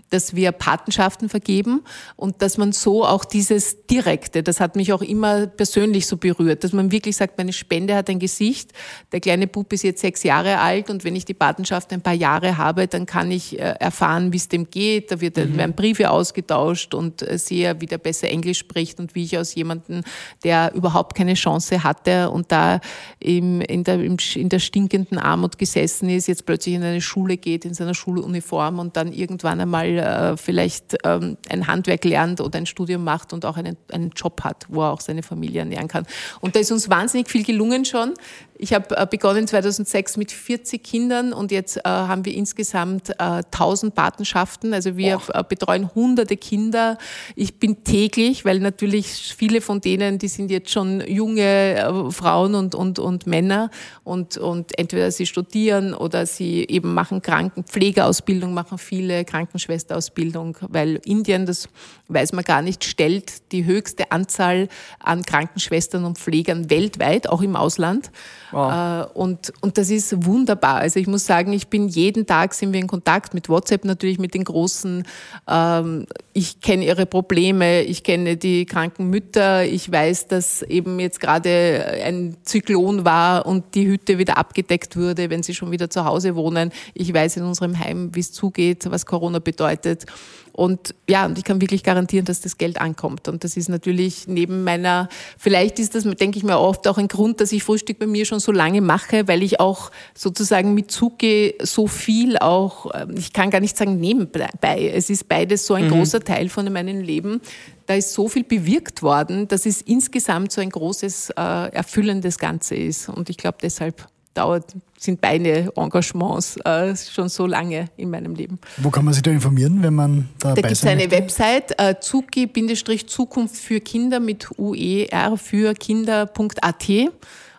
[0.09, 1.81] dass wir Patenschaften vergeben
[2.15, 6.63] und dass man so auch dieses Direkte, das hat mich auch immer persönlich so berührt,
[6.63, 8.71] dass man wirklich sagt, meine Spende hat ein Gesicht,
[9.11, 12.13] der kleine Bub ist jetzt sechs Jahre alt und wenn ich die Patenschaft ein paar
[12.13, 15.57] Jahre habe, dann kann ich äh, erfahren, wie es dem geht, da wird, mhm.
[15.57, 19.55] werden Briefe ausgetauscht und äh, sehe, wie der besser Englisch spricht und wie ich aus
[19.55, 20.03] jemandem,
[20.43, 22.79] der überhaupt keine Chance hatte und da
[23.19, 27.65] im, in, der, in der stinkenden Armut gesessen ist, jetzt plötzlich in eine Schule geht,
[27.65, 32.65] in seiner Schuluniform und dann irgendwann einmal äh, vielleicht ähm, ein Handwerk lernt oder ein
[32.65, 36.05] Studium macht und auch einen, einen Job hat, wo er auch seine Familie ernähren kann.
[36.39, 38.13] Und da ist uns wahnsinnig viel gelungen schon
[38.61, 43.13] Ich habe äh, begonnen 2006 mit 40 Kindern und jetzt äh, haben wir insgesamt äh,
[43.17, 44.71] 1000 Patenschaften.
[44.75, 45.41] Also wir oh.
[45.41, 46.99] betreuen hunderte Kinder.
[47.35, 52.53] Ich bin täglich, weil natürlich viele von denen, die sind jetzt schon junge äh, Frauen
[52.53, 53.71] und, und, und Männer
[54.03, 61.47] und, und entweder sie studieren oder sie eben machen Krankenpflegeausbildung, machen viele Krankenschwesterausbildung, weil Indien,
[61.47, 61.67] das
[62.09, 64.67] weiß man gar nicht, stellt die höchste Anzahl
[64.99, 68.11] an Krankenschwestern und Pflegern weltweit, auch im Ausland.
[68.51, 68.71] Wow.
[68.71, 70.75] Äh, und, und das ist wunderbar.
[70.75, 74.19] Also ich muss sagen, ich bin jeden Tag sind wir in Kontakt mit WhatsApp natürlich
[74.19, 75.03] mit den Großen.
[75.47, 81.19] Ähm, ich kenne ihre Probleme, ich kenne die kranken Mütter, ich weiß, dass eben jetzt
[81.19, 86.05] gerade ein Zyklon war und die Hütte wieder abgedeckt wurde, wenn sie schon wieder zu
[86.05, 86.71] Hause wohnen.
[86.93, 90.05] Ich weiß in unserem Heim, wie es zugeht, was Corona bedeutet.
[90.53, 93.27] Und ja, und ich kann wirklich garantieren, dass das Geld ankommt.
[93.27, 97.07] Und das ist natürlich neben meiner, vielleicht ist das, denke ich mir oft, auch ein
[97.07, 100.91] Grund, dass ich Frühstück bei mir schon so lange mache, weil ich auch sozusagen mit
[100.91, 104.91] Zuge so viel auch, ähm, ich kann gar nicht sagen nebenbei.
[104.93, 105.91] Es ist beides so ein mhm.
[105.91, 107.41] großer Teil von meinem Leben.
[107.85, 112.75] Da ist so viel bewirkt worden, dass es insgesamt so ein großes, äh, erfüllendes Ganze
[112.75, 113.09] ist.
[113.09, 118.59] Und ich glaube, deshalb dauert, sind beide Engagements äh, schon so lange in meinem Leben.
[118.77, 121.17] Wo kann man sich da informieren, wenn man da Da gibt es eine möchte?
[121.17, 126.89] Website, äh, zuki-zukunft für Kinder mit uer für Kinder.at.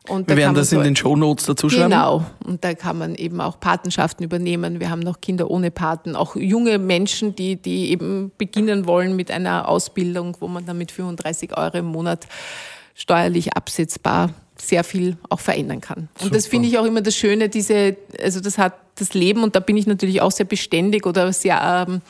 [0.08, 1.90] Und Wir werden das so in den Show Notes dazu schreiben.
[1.90, 2.24] Genau.
[2.44, 4.80] Und da kann man eben auch Patenschaften übernehmen.
[4.80, 9.30] Wir haben noch Kinder ohne Paten, auch junge Menschen, die, die eben beginnen wollen mit
[9.30, 12.26] einer Ausbildung, wo man dann mit 35 Euro im Monat
[12.94, 14.30] steuerlich absetzbar
[14.62, 16.08] sehr viel auch verändern kann.
[16.14, 16.34] Und Super.
[16.34, 19.60] das finde ich auch immer das Schöne, diese, also das hat das Leben und da
[19.60, 22.00] bin ich natürlich auch sehr beständig oder sehr ähm,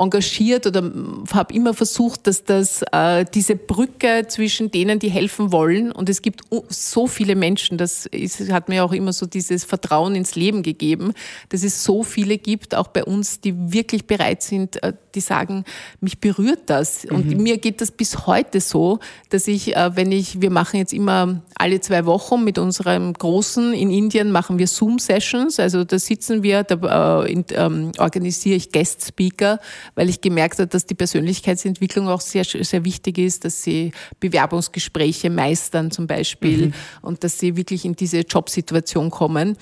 [0.00, 0.90] engagiert oder
[1.32, 6.22] habe immer versucht, dass das äh, diese Brücke zwischen denen, die helfen wollen, und es
[6.22, 10.62] gibt so viele Menschen, das ist, hat mir auch immer so dieses Vertrauen ins Leben
[10.62, 11.12] gegeben,
[11.50, 15.64] dass es so viele gibt, auch bei uns, die wirklich bereit sind, äh, die sagen,
[16.00, 17.04] mich berührt das.
[17.04, 17.42] Und mhm.
[17.42, 21.42] mir geht das bis heute so, dass ich, äh, wenn ich, wir machen jetzt immer
[21.54, 26.62] alle zwei Wochen mit unserem Großen in Indien machen wir Zoom-Sessions, also da sitzen wir,
[26.62, 29.60] da äh, in, ähm, organisiere ich Guest-Speaker,
[29.94, 35.30] weil ich gemerkt habe, dass die Persönlichkeitsentwicklung auch sehr, sehr wichtig ist, dass sie Bewerbungsgespräche
[35.30, 36.72] meistern zum Beispiel mhm.
[37.02, 39.56] und dass sie wirklich in diese Jobsituation kommen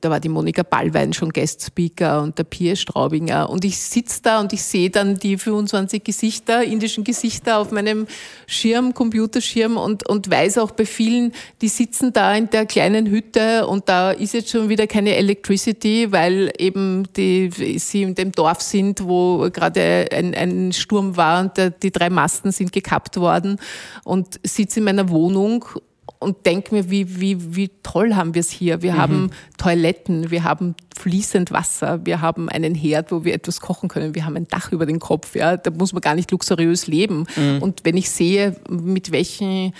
[0.00, 3.48] da war die Monika Ballwein schon Guest-Speaker und der Pierre Straubinger.
[3.48, 8.06] Und ich sitze da und ich sehe dann die 25 Gesichter, indischen Gesichter auf meinem
[8.46, 13.66] Schirm, Computerschirm und, und weiß auch bei vielen, die sitzen da in der kleinen Hütte
[13.66, 18.60] und da ist jetzt schon wieder keine Electricity, weil eben die, sie in dem Dorf
[18.60, 23.58] sind, wo gerade ein, ein Sturm war und der, die drei Masten sind gekappt worden
[24.04, 25.64] und sitze in meiner Wohnung
[26.24, 28.82] und denke mir, wie, wie, wie toll haben wir es hier.
[28.82, 28.98] Wir mhm.
[28.98, 34.14] haben Toiletten, wir haben fließend Wasser, wir haben einen Herd, wo wir etwas kochen können,
[34.14, 35.36] wir haben ein Dach über den Kopf.
[35.36, 37.26] Ja, da muss man gar nicht luxuriös leben.
[37.36, 37.62] Mhm.
[37.62, 39.72] Und wenn ich sehe, mit welchen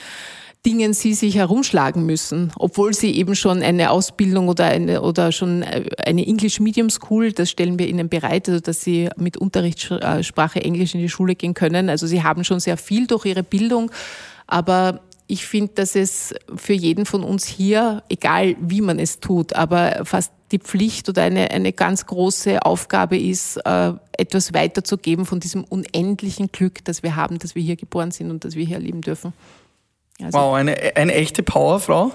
[0.64, 5.62] Dingen sie sich herumschlagen müssen, obwohl sie eben schon eine Ausbildung oder eine oder schon
[5.62, 10.94] eine English Medium School, das stellen wir ihnen bereit, also dass sie mit Unterrichtssprache Englisch
[10.94, 11.90] in die Schule gehen können.
[11.90, 13.90] Also sie haben schon sehr viel durch ihre Bildung,
[14.46, 19.54] aber ich finde, dass es für jeden von uns hier, egal wie man es tut,
[19.54, 25.40] aber fast die Pflicht oder eine, eine ganz große Aufgabe ist, äh, etwas weiterzugeben von
[25.40, 28.78] diesem unendlichen Glück, das wir haben, dass wir hier geboren sind und dass wir hier
[28.78, 29.32] leben dürfen.
[30.22, 32.12] Also wow, eine, eine echte Powerfrau.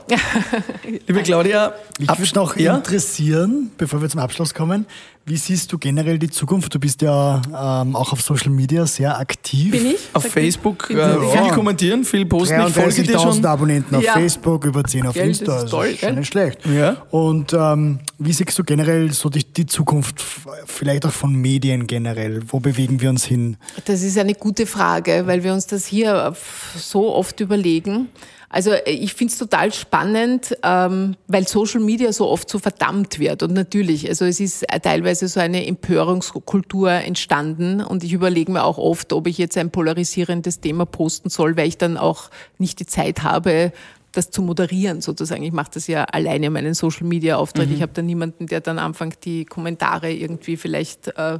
[1.07, 1.73] Liebe Claudia.
[1.99, 2.77] Mich würde noch ja?
[2.77, 4.85] interessieren, bevor wir zum Abschluss kommen,
[5.29, 6.73] wie siehst du generell die Zukunft?
[6.73, 9.71] Du bist ja ähm, auch auf Social Media sehr aktiv.
[9.71, 9.99] Bin ich?
[10.13, 12.59] Auf Facebook äh, viel kommentieren, viel posten.
[12.67, 13.45] Ich folge dir schon.
[13.45, 14.13] Abonnenten auf ja.
[14.13, 15.45] Facebook, über 10 auf gell, Insta.
[15.45, 16.65] Das ist also toll, ist nicht schlecht.
[16.65, 16.97] Ja.
[17.11, 20.23] Und ähm, wie siehst du generell so die, die Zukunft,
[20.65, 22.41] vielleicht auch von Medien generell?
[22.47, 23.57] Wo bewegen wir uns hin?
[23.85, 26.33] Das ist eine gute Frage, weil wir uns das hier
[26.75, 28.09] so oft überlegen.
[28.49, 33.19] Also äh, ich finde es total spannend, ähm, weil Social Media so oft so verdammt
[33.19, 33.43] wird.
[33.43, 37.81] Und natürlich, also es ist äh, teilweise so eine Empörungskultur entstanden.
[37.81, 41.67] Und ich überlege mir auch oft, ob ich jetzt ein polarisierendes Thema posten soll, weil
[41.67, 43.71] ich dann auch nicht die Zeit habe,
[44.11, 45.43] das zu moderieren sozusagen.
[45.43, 47.69] Ich mache das ja alleine meinen Social Media Auftritt.
[47.69, 47.75] Mhm.
[47.75, 51.39] Ich habe da niemanden, der dann anfängt, die Kommentare irgendwie vielleicht, äh,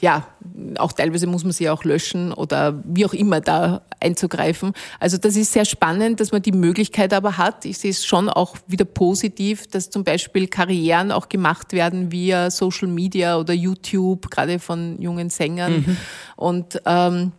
[0.00, 0.26] ja,
[0.78, 4.72] auch teilweise muss man sie auch löschen oder wie auch immer da einzugreifen.
[5.00, 7.64] Also das ist sehr spannend, dass man die Möglichkeit aber hat.
[7.64, 12.50] Ich sehe es schon auch wieder positiv, dass zum Beispiel Karrieren auch gemacht werden via
[12.50, 15.84] Social Media oder YouTube, gerade von jungen Sängern.
[15.86, 15.96] Mhm.
[16.36, 17.32] Und ähm,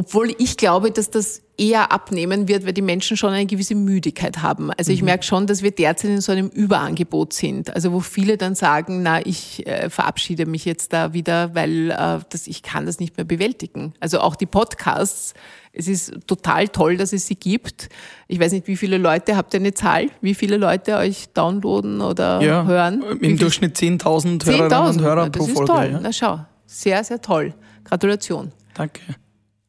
[0.00, 4.38] obwohl ich glaube, dass das eher abnehmen wird, weil die Menschen schon eine gewisse Müdigkeit
[4.40, 4.70] haben.
[4.70, 5.06] Also ich mhm.
[5.06, 7.74] merke schon, dass wir derzeit in so einem Überangebot sind.
[7.74, 12.20] Also wo viele dann sagen, na, ich äh, verabschiede mich jetzt da wieder, weil äh,
[12.30, 13.92] das, ich kann das nicht mehr bewältigen.
[14.00, 15.34] Also auch die Podcasts.
[15.74, 17.90] Es ist total toll, dass es sie gibt.
[18.26, 20.06] Ich weiß nicht, wie viele Leute, habt ihr eine Zahl?
[20.22, 23.02] Wie viele Leute euch downloaden oder ja, hören?
[23.20, 25.52] Im Durchschnitt 10.000 Hörerinnen und Hörer pro Folge.
[25.52, 25.90] Das ist toll.
[25.92, 26.00] Ja.
[26.02, 27.52] Na schau, sehr, sehr toll.
[27.84, 28.50] Gratulation.
[28.72, 29.02] Danke.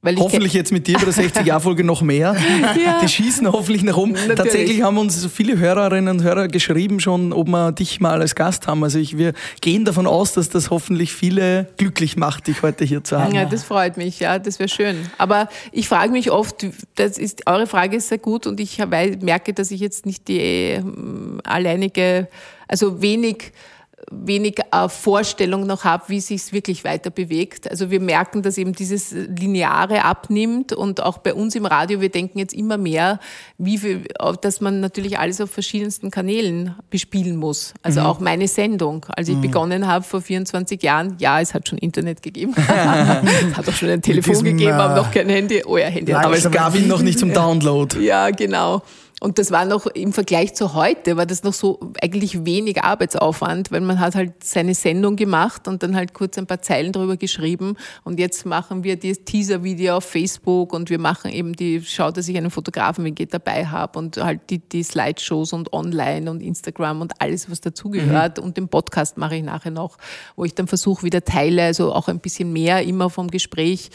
[0.03, 2.35] Hoffentlich jetzt mit dir bei der 60-Jahr-Folge noch mehr.
[2.83, 2.99] ja.
[3.01, 4.13] Die schießen hoffentlich nach oben.
[4.13, 4.35] Natürlich.
[4.35, 8.35] Tatsächlich haben uns so viele Hörerinnen und Hörer geschrieben schon, ob wir dich mal als
[8.35, 8.83] Gast haben.
[8.83, 13.03] Also ich, wir gehen davon aus, dass das hoffentlich viele glücklich macht, dich heute hier
[13.03, 13.35] zu haben.
[13.35, 14.19] Ja, das freut mich.
[14.19, 14.97] Ja, das wäre schön.
[15.17, 19.53] Aber ich frage mich oft, das ist, eure Frage ist sehr gut und ich merke,
[19.53, 20.83] dass ich jetzt nicht die äh,
[21.43, 22.27] alleinige,
[22.67, 23.51] also wenig
[24.11, 27.69] wenig äh, Vorstellung noch habe, wie sich es wirklich weiter bewegt.
[27.69, 32.09] Also wir merken, dass eben dieses Lineare abnimmt und auch bei uns im Radio, wir
[32.09, 33.19] denken jetzt immer mehr,
[33.57, 34.03] wie viel,
[34.41, 37.73] dass man natürlich alles auf verschiedensten Kanälen bespielen muss.
[37.81, 38.05] Also mhm.
[38.05, 39.05] auch meine Sendung.
[39.09, 39.41] Als ich mhm.
[39.41, 42.53] begonnen habe vor 24 Jahren, ja, es hat schon Internet gegeben.
[42.57, 45.63] es hat auch schon ein Telefon diesem, gegeben, aber noch kein Handy.
[45.65, 46.13] Oh ja, Handy.
[46.13, 47.99] Aber es gab ihn noch nicht zum Download.
[47.99, 48.83] Ja, genau.
[49.23, 53.71] Und das war noch im Vergleich zu heute, war das noch so eigentlich wenig Arbeitsaufwand,
[53.71, 57.17] weil man hat halt seine Sendung gemacht und dann halt kurz ein paar Zeilen drüber
[57.17, 57.77] geschrieben.
[58.03, 62.27] Und jetzt machen wir das Teaser-Video auf Facebook und wir machen eben die, schaut, dass
[62.29, 66.41] ich einen Fotografen wie geht dabei habe und halt die, die Slideshows und online und
[66.41, 68.39] Instagram und alles, was dazugehört.
[68.39, 68.43] Mhm.
[68.43, 69.99] Und den Podcast mache ich nachher noch,
[70.35, 73.91] wo ich dann versuche, wieder Teile, also auch ein bisschen mehr immer vom Gespräch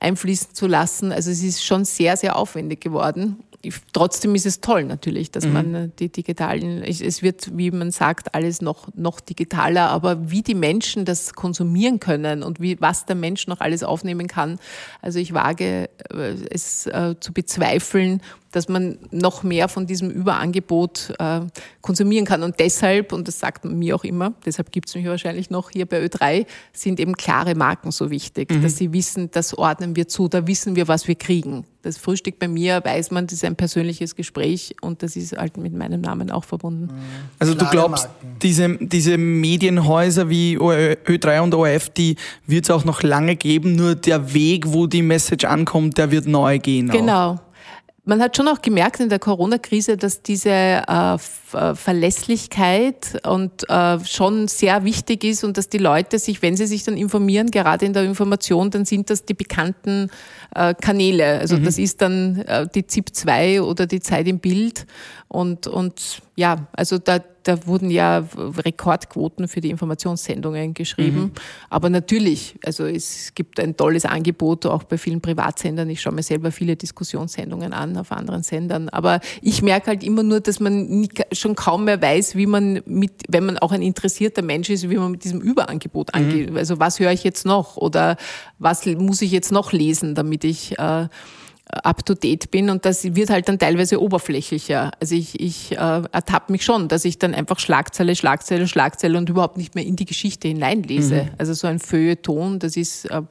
[0.00, 1.12] einfließen zu lassen.
[1.12, 3.44] Also es ist schon sehr, sehr aufwendig geworden
[3.92, 5.52] trotzdem ist es toll natürlich, dass mhm.
[5.52, 10.42] man äh, die digitalen, es wird, wie man sagt, alles noch, noch digitaler, aber wie
[10.42, 14.58] die Menschen das konsumieren können und wie, was der Mensch noch alles aufnehmen kann.
[15.00, 18.20] Also ich wage äh, es äh, zu bezweifeln,
[18.52, 21.40] dass man noch mehr von diesem Überangebot äh,
[21.80, 22.42] konsumieren kann.
[22.42, 25.70] Und deshalb, und das sagt man mir auch immer, deshalb gibt es mich wahrscheinlich noch
[25.70, 28.62] hier bei Ö3, sind eben klare Marken so wichtig, mhm.
[28.62, 31.64] dass sie wissen, das ordnen wir zu, da wissen wir, was wir kriegen.
[31.82, 35.56] Das Frühstück bei mir weiß man, das ist ein persönliches Gespräch und das ist halt
[35.56, 36.84] mit meinem Namen auch verbunden.
[36.84, 37.00] Mhm.
[37.40, 38.08] Also du glaubst,
[38.40, 43.96] diese, diese Medienhäuser wie Ö3 und ORF, die wird es auch noch lange geben, nur
[43.96, 46.88] der Weg, wo die Message ankommt, der wird neu gehen.
[46.88, 47.32] Genau.
[47.32, 47.51] Auch.
[48.04, 54.04] Man hat schon auch gemerkt in der Corona-Krise, dass diese äh, äh, Verlässlichkeit und äh,
[54.04, 57.86] schon sehr wichtig ist und dass die Leute sich, wenn sie sich dann informieren, gerade
[57.86, 60.10] in der Information, dann sind das die bekannten
[60.52, 61.38] äh, Kanäle.
[61.38, 61.64] Also mhm.
[61.64, 64.84] das ist dann äh, die ZIP 2 oder die Zeit im Bild
[65.28, 71.20] und, und ja, also da, da wurden ja Rekordquoten für die Informationssendungen geschrieben.
[71.20, 71.32] Mhm.
[71.70, 75.88] Aber natürlich, also es gibt ein tolles Angebot auch bei vielen Privatsendern.
[75.90, 78.88] Ich schaue mir selber viele Diskussionssendungen an auf anderen Sendern.
[78.88, 83.12] Aber ich merke halt immer nur, dass man schon kaum mehr weiß, wie man mit,
[83.28, 86.20] wenn man auch ein interessierter Mensch ist, wie man mit diesem Überangebot mhm.
[86.20, 86.56] angeht.
[86.56, 88.16] Also was höre ich jetzt noch oder
[88.58, 91.08] was muss ich jetzt noch lesen, damit ich äh,
[91.72, 94.90] up-to-date bin und das wird halt dann teilweise oberflächlicher.
[95.00, 99.28] Also ich, ich äh, ertappe mich schon, dass ich dann einfach Schlagzeile, Schlagzeile, Schlagzeile und
[99.30, 101.24] überhaupt nicht mehr in die Geschichte hineinlese.
[101.24, 101.30] Mhm.
[101.38, 103.22] Also so ein Feuilleton, das ist, äh,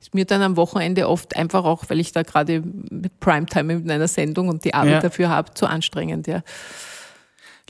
[0.00, 3.90] ist mir dann am Wochenende oft einfach auch, weil ich da gerade mit Primetime mit
[3.90, 5.00] einer Sendung und die Arbeit ja.
[5.00, 6.26] dafür habe, zu anstrengend.
[6.26, 6.42] Ja.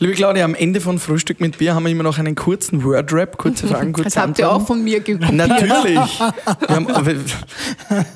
[0.01, 3.37] Liebe Claudia, am Ende von Frühstück mit Bier haben wir immer noch einen kurzen Word-Rap,
[3.37, 5.33] kurze Fragen, kurze Das habt ihr auch von mir gekopiert.
[5.33, 5.99] Natürlich.
[6.69, 6.87] Haben,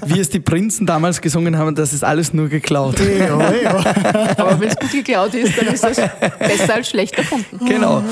[0.07, 3.01] wie es die Prinzen damals gesungen haben, das ist alles nur geklaut.
[3.01, 3.75] Ja, ja.
[4.37, 5.97] Aber wenn es gut geklaut ist, dann ist das
[6.39, 7.59] besser als schlecht erfunden.
[7.67, 8.05] Genau.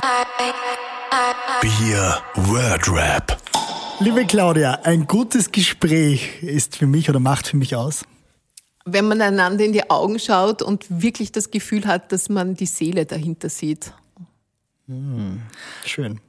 [1.61, 3.39] Bier Word-Rap.
[4.01, 8.03] Liebe Claudia, ein gutes Gespräch ist für mich oder macht für mich aus,
[8.85, 12.67] wenn man einander in die Augen schaut und wirklich das Gefühl hat, dass man die
[12.67, 13.93] Seele dahinter sieht.
[14.87, 15.41] Hm,
[15.85, 16.21] schön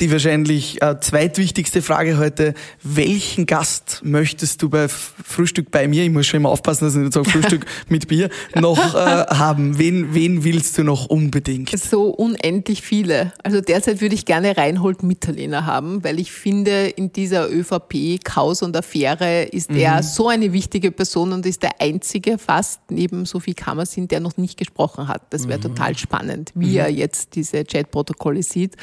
[0.00, 2.52] die wahrscheinlich äh, zweitwichtigste Frage heute.
[2.82, 7.00] Welchen Gast möchtest du bei Frühstück bei mir, ich muss schon immer aufpassen, dass ich
[7.00, 9.78] nicht sage Frühstück mit Bier, noch äh, haben?
[9.78, 11.70] Wen, wen willst du noch unbedingt?
[11.78, 13.32] So unendlich viele.
[13.42, 18.62] Also derzeit würde ich gerne Reinhold Mitterlehner haben, weil ich finde, in dieser ÖVP Chaos
[18.62, 19.78] und Affäre ist mhm.
[19.78, 24.36] er so eine wichtige Person und ist der einzige fast neben Sophie Kammersin, der noch
[24.36, 25.22] nicht gesprochen hat.
[25.30, 25.62] Das wäre mhm.
[25.62, 26.76] total spannend, wie mhm.
[26.76, 28.76] er jetzt diese Chatprotokolle sieht.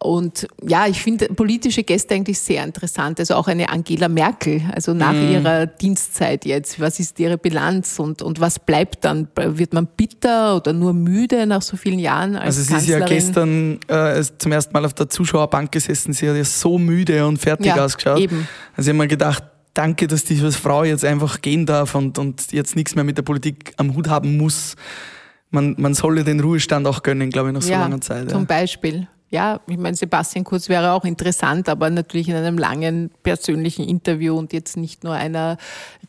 [0.00, 3.18] Und ja, ich finde politische Gäste eigentlich sehr interessant.
[3.18, 5.32] Also auch eine Angela Merkel, also nach mm.
[5.32, 6.78] ihrer Dienstzeit jetzt.
[6.78, 9.26] Was ist ihre Bilanz und, und was bleibt dann?
[9.34, 13.02] Wird man bitter oder nur müde nach so vielen Jahren als Also sie Kanzlerin?
[13.02, 16.12] ist ja gestern äh, zum ersten Mal auf der Zuschauerbank gesessen.
[16.12, 18.20] Sie hat ja so müde und fertig ja, ausgeschaut.
[18.20, 18.46] Eben.
[18.76, 19.42] Also ich habe mir gedacht,
[19.74, 23.22] danke, dass diese Frau jetzt einfach gehen darf und, und jetzt nichts mehr mit der
[23.22, 24.76] Politik am Hut haben muss.
[25.50, 28.24] Man, man solle den Ruhestand auch gönnen, glaube ich, nach so ja, langer Zeit.
[28.26, 28.28] Ja.
[28.28, 33.10] Zum Beispiel ja, ich meine, Sebastian Kurz wäre auch interessant, aber natürlich in einem langen
[33.22, 35.58] persönlichen Interview und jetzt nicht nur einer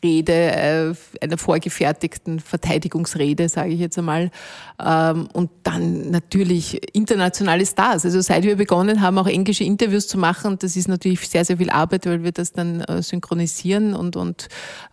[0.01, 4.31] Rede, äh, einer vorgefertigten Verteidigungsrede, sage ich jetzt einmal.
[4.81, 8.05] Ähm, und dann natürlich internationale Stars.
[8.05, 11.57] Also seit wir begonnen haben, auch englische Interviews zu machen, das ist natürlich sehr, sehr
[11.57, 14.47] viel Arbeit, weil wir das dann äh, synchronisieren und, und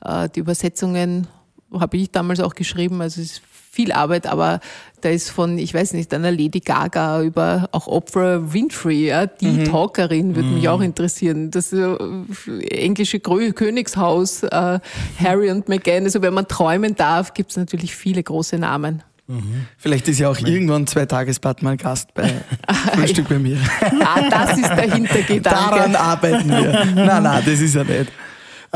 [0.05, 1.29] äh, die Übersetzungen
[1.73, 3.01] habe ich damals auch geschrieben.
[3.01, 3.43] Also es ist
[3.77, 4.61] viel Arbeit, aber
[5.03, 9.49] da ist von, ich weiß nicht, einer Lady Gaga über auch Oprah Winfrey, ja, die
[9.49, 9.65] mhm.
[9.67, 10.55] Talkerin, würde mhm.
[10.55, 11.51] mich auch interessieren.
[11.51, 11.95] Das äh,
[12.71, 14.81] englische Königshaus, äh,
[15.19, 16.05] Harry und Meghan.
[16.05, 19.03] Also wenn man träumen darf, gibt es natürlich viele große Namen.
[19.29, 19.67] Mhm.
[19.77, 22.33] Vielleicht ist ja auch irgendwann zwei Tagesbad mal Gast bei
[22.95, 23.59] Frühstück bei mir.
[24.01, 25.43] Ah, das ist der Hintergedanke.
[25.43, 26.85] Daran arbeiten wir.
[26.95, 28.11] Nein, nein, das ist ja nicht.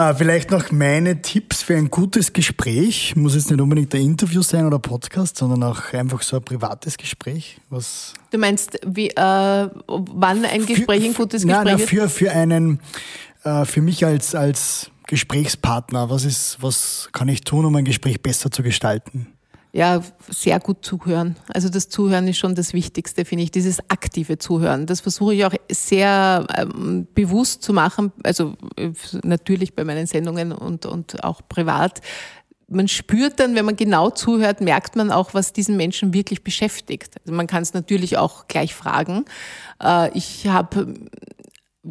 [0.00, 3.14] Äh, vielleicht noch meine Tipps für ein gutes Gespräch.
[3.16, 6.96] Muss jetzt nicht unbedingt ein Interview sein oder Podcast, sondern auch einfach so ein privates
[6.96, 7.58] Gespräch.
[7.68, 12.08] Was du meinst, wie, äh, wann ein Gespräch für, ein gutes Gespräch nein, nein, für,
[12.08, 12.80] für einen,
[13.44, 18.22] äh, für mich als, als Gesprächspartner, was ist, was kann ich tun, um ein Gespräch
[18.22, 19.26] besser zu gestalten?
[19.72, 21.36] Ja, sehr gut zuhören.
[21.48, 24.86] Also das Zuhören ist schon das Wichtigste, finde ich, dieses aktive Zuhören.
[24.86, 28.90] Das versuche ich auch sehr ähm, bewusst zu machen, also äh,
[29.22, 32.00] natürlich bei meinen Sendungen und, und auch privat.
[32.66, 37.16] Man spürt dann, wenn man genau zuhört, merkt man auch, was diesen Menschen wirklich beschäftigt.
[37.20, 39.24] Also man kann es natürlich auch gleich fragen.
[39.82, 40.94] Äh, ich habe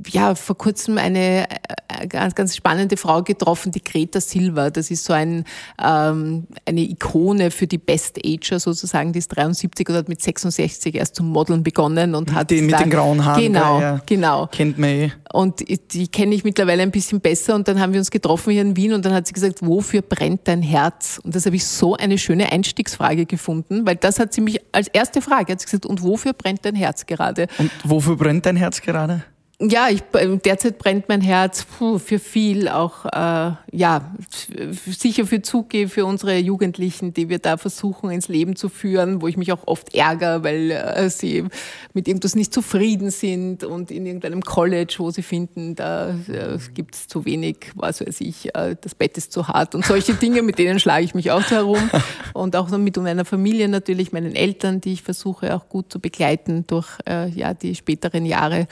[0.08, 4.70] ja, vor kurzem eine äh, ganz, ganz spannende Frau getroffen, die Greta Silva.
[4.70, 5.46] Das ist so ein,
[5.84, 9.14] ähm, eine Ikone für die Best Ager sozusagen.
[9.14, 12.80] Die ist 73 und hat mit 66 erst zum Modeln begonnen und hat den mit
[12.80, 13.42] den grauen Haaren.
[13.42, 14.02] Genau, ja.
[14.06, 14.48] genau.
[14.48, 15.12] Kennt man eh.
[15.32, 17.56] Und die kenne ich mittlerweile ein bisschen besser.
[17.56, 20.02] Und dann haben wir uns getroffen hier in Wien und dann hat sie gesagt, wofür
[20.02, 21.20] brennt dein Herz?
[21.24, 24.88] Und das habe ich so eine schöne Einstiegsfrage gefunden, weil das hat sie mich als
[24.88, 27.48] erste Frage hat sie gesagt, und wofür brennt dein Herz gerade?
[27.58, 29.24] Und wofür brennt dein Herz gerade?
[29.62, 30.04] Ja, ich,
[30.46, 34.16] derzeit brennt mein Herz puh, für viel, auch äh, ja
[34.86, 39.28] sicher für Zuge für unsere Jugendlichen, die wir da versuchen ins Leben zu führen, wo
[39.28, 41.44] ich mich auch oft ärgere, weil äh, sie
[41.94, 46.96] mit irgendwas nicht zufrieden sind und in irgendeinem College, wo sie finden, da äh, gibt
[46.96, 50.42] es zu wenig, was weiß ich, äh, das Bett ist zu hart und solche Dinge,
[50.42, 51.90] mit denen schlage ich mich auch herum.
[52.34, 56.66] Und auch mit meiner Familie natürlich, meinen Eltern, die ich versuche auch gut zu begleiten
[56.66, 58.68] durch äh, ja die späteren Jahre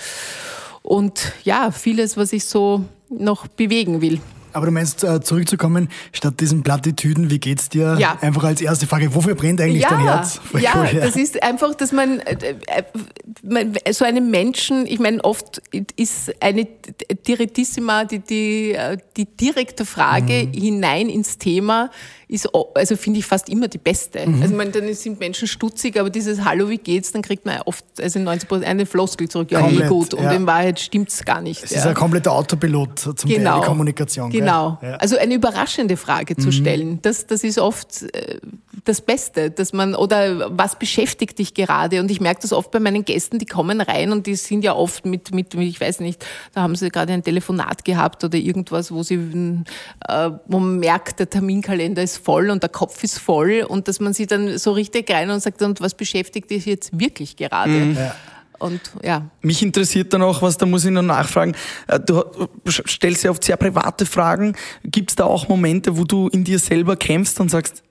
[0.88, 4.22] und ja, vieles, was ich so noch bewegen will.
[4.54, 7.98] Aber du meinst, äh, zurückzukommen, statt diesen Plattitüden, wie geht's dir?
[8.00, 8.18] Ja.
[8.22, 10.40] Einfach als erste Frage, wofür brennt eigentlich ja, dein Herz?
[10.54, 15.24] Ja, cool, ja, das ist einfach, dass man, äh, äh, so einem Menschen, ich meine,
[15.24, 15.62] oft
[15.96, 16.68] ist eine
[17.28, 18.78] Direttissima, die, die,
[19.16, 20.54] die direkte Frage mhm.
[20.54, 21.90] hinein ins Thema,
[22.28, 24.28] ist, also finde ich fast immer die beste.
[24.28, 24.42] Mhm.
[24.42, 27.62] Also ich meine, dann sind Menschen stutzig, aber dieses Hallo, wie geht's, dann kriegt man
[27.62, 30.14] oft, also 90 Prozent eine Floskel zurück, ja, Komplett, eh gut.
[30.14, 31.64] Und in Wahrheit stimmt's gar nicht.
[31.64, 33.52] Es ist ein kompletter Autopilot zum genau.
[33.52, 34.30] Teil, die Kommunikation.
[34.40, 34.78] Genau.
[34.82, 34.96] Ja.
[34.96, 36.52] Also eine überraschende Frage zu mhm.
[36.52, 38.40] stellen, das, das ist oft äh,
[38.86, 42.00] das Beste, dass man, oder was beschäftigt dich gerade?
[42.00, 44.76] Und ich merke das oft bei meinen Gästen, die kommen rein und die sind ja
[44.76, 48.92] oft mit, mit ich weiß nicht, da haben sie gerade ein Telefonat gehabt oder irgendwas,
[48.92, 49.16] wo sie,
[50.08, 54.00] äh, wo man merkt, der Terminkalender ist voll und der Kopf ist voll und dass
[54.00, 57.72] man sie dann so richtig rein und sagt, und was beschäftigt dich jetzt wirklich gerade?
[57.72, 57.96] Mhm.
[57.96, 58.16] Ja.
[58.60, 59.30] Und ja.
[59.42, 61.54] Mich interessiert dann auch, was da muss ich noch nachfragen.
[61.88, 62.24] Äh, du
[62.68, 64.56] stellst ja oft sehr private Fragen.
[64.84, 67.84] Gibt es da auch Momente, wo du in dir selber kämpfst und sagst,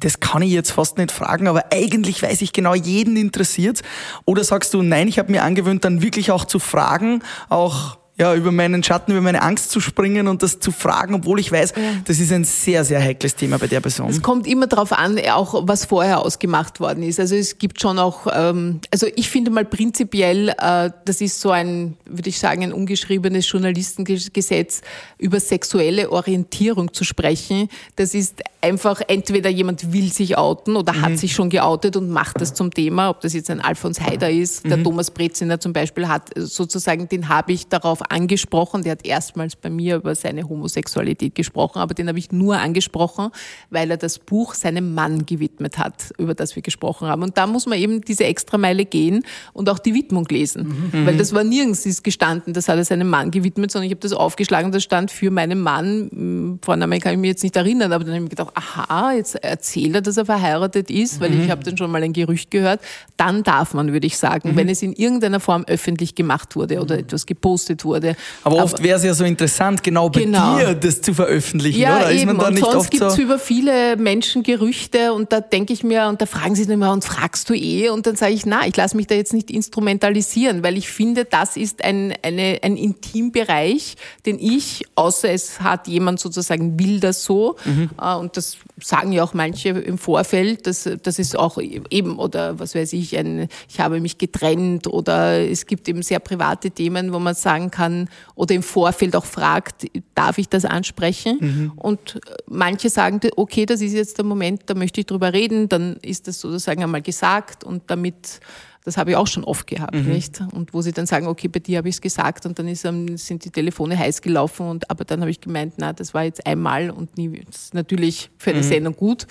[0.00, 3.82] das kann ich jetzt fast nicht fragen, aber eigentlich weiß ich genau, jeden interessiert.
[4.24, 8.34] Oder sagst du, nein, ich habe mir angewöhnt, dann wirklich auch zu fragen, auch ja,
[8.34, 11.72] über meinen Schatten, über meine Angst zu springen und das zu fragen, obwohl ich weiß,
[11.74, 11.82] ja.
[12.04, 14.10] das ist ein sehr, sehr heikles Thema bei der Person.
[14.10, 17.18] Es kommt immer darauf an, auch was vorher ausgemacht worden ist.
[17.18, 21.50] Also es gibt schon auch, ähm, also ich finde mal prinzipiell, äh, das ist so
[21.50, 24.82] ein, würde ich sagen, ein ungeschriebenes Journalistengesetz,
[25.16, 27.70] über sexuelle Orientierung zu sprechen.
[27.96, 31.00] Das ist einfach, entweder jemand will sich outen oder mhm.
[31.02, 34.30] hat sich schon geoutet und macht das zum Thema, ob das jetzt ein Alfons Heider
[34.30, 34.84] ist, der mhm.
[34.84, 38.82] Thomas Breziner zum Beispiel hat sozusagen, den habe ich darauf angesprochen.
[38.82, 43.30] Der hat erstmals bei mir über seine Homosexualität gesprochen, aber den habe ich nur angesprochen,
[43.70, 47.22] weil er das Buch seinem Mann gewidmet hat, über das wir gesprochen haben.
[47.22, 50.90] Und da muss man eben diese Extrameile gehen und auch die Widmung lesen.
[50.92, 51.06] Mhm.
[51.06, 54.00] Weil das war nirgends ist gestanden, das hat er seinem Mann gewidmet, sondern ich habe
[54.00, 56.58] das aufgeschlagen, das stand für meinen Mann.
[56.62, 59.36] Vorname kann ich mich jetzt nicht erinnern, aber dann habe ich mir gedacht, aha, jetzt
[59.36, 61.44] erzählt er, dass er verheiratet ist, weil mhm.
[61.44, 62.80] ich habe dann schon mal ein Gerücht gehört.
[63.16, 64.56] Dann darf man, würde ich sagen, mhm.
[64.56, 68.16] wenn es in irgendeiner Form öffentlich gemacht wurde oder etwas gepostet wurde, wurde.
[68.44, 70.56] Aber oft wäre es ja so interessant, genau bei genau.
[70.56, 72.10] dir das zu veröffentlichen, ja, oder?
[72.10, 72.38] Ist eben.
[72.38, 76.20] und sonst gibt es so über viele Menschen Gerüchte und da denke ich mir, und
[76.20, 77.88] da fragen sie immer, und fragst du eh?
[77.90, 81.24] Und dann sage ich, na, ich lasse mich da jetzt nicht instrumentalisieren, weil ich finde,
[81.24, 83.96] das ist ein, eine, ein Intimbereich,
[84.26, 87.90] den ich, außer es hat jemand sozusagen will das so, mhm.
[88.00, 92.58] Äh, und das sagen ja auch manche im Vorfeld, dass das ist auch eben, oder
[92.58, 97.12] was weiß ich, ein, ich habe mich getrennt oder es gibt eben sehr private Themen,
[97.12, 97.89] wo man sagen kann,
[98.34, 101.38] oder im Vorfeld auch fragt, darf ich das ansprechen?
[101.40, 101.72] Mhm.
[101.76, 105.96] Und manche sagen, okay, das ist jetzt der Moment, da möchte ich drüber reden, dann
[106.02, 108.40] ist das sozusagen einmal gesagt und damit
[108.84, 110.08] das habe ich auch schon oft gehabt, mhm.
[110.10, 110.42] nicht?
[110.52, 112.80] Und wo sie dann sagen, okay, bei dir habe ich es gesagt und dann ist,
[112.80, 116.46] sind die Telefone heiß gelaufen und aber dann habe ich gemeint, na, das war jetzt
[116.46, 118.64] einmal und nie, das ist natürlich für eine mhm.
[118.64, 119.26] Sendung gut.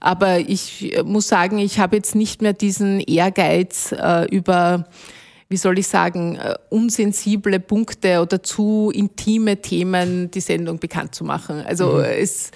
[0.00, 4.86] Aber ich muss sagen, ich habe jetzt nicht mehr diesen Ehrgeiz äh, über
[5.50, 11.24] wie soll ich sagen, äh, unsensible Punkte oder zu intime Themen die Sendung bekannt zu
[11.24, 11.60] machen.
[11.66, 12.04] Also mhm.
[12.04, 12.52] es,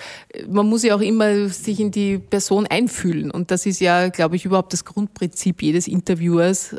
[0.48, 3.32] man muss ja auch immer sich in die Person einfühlen.
[3.32, 6.76] Und das ist ja, glaube ich, überhaupt das Grundprinzip jedes Interviewers,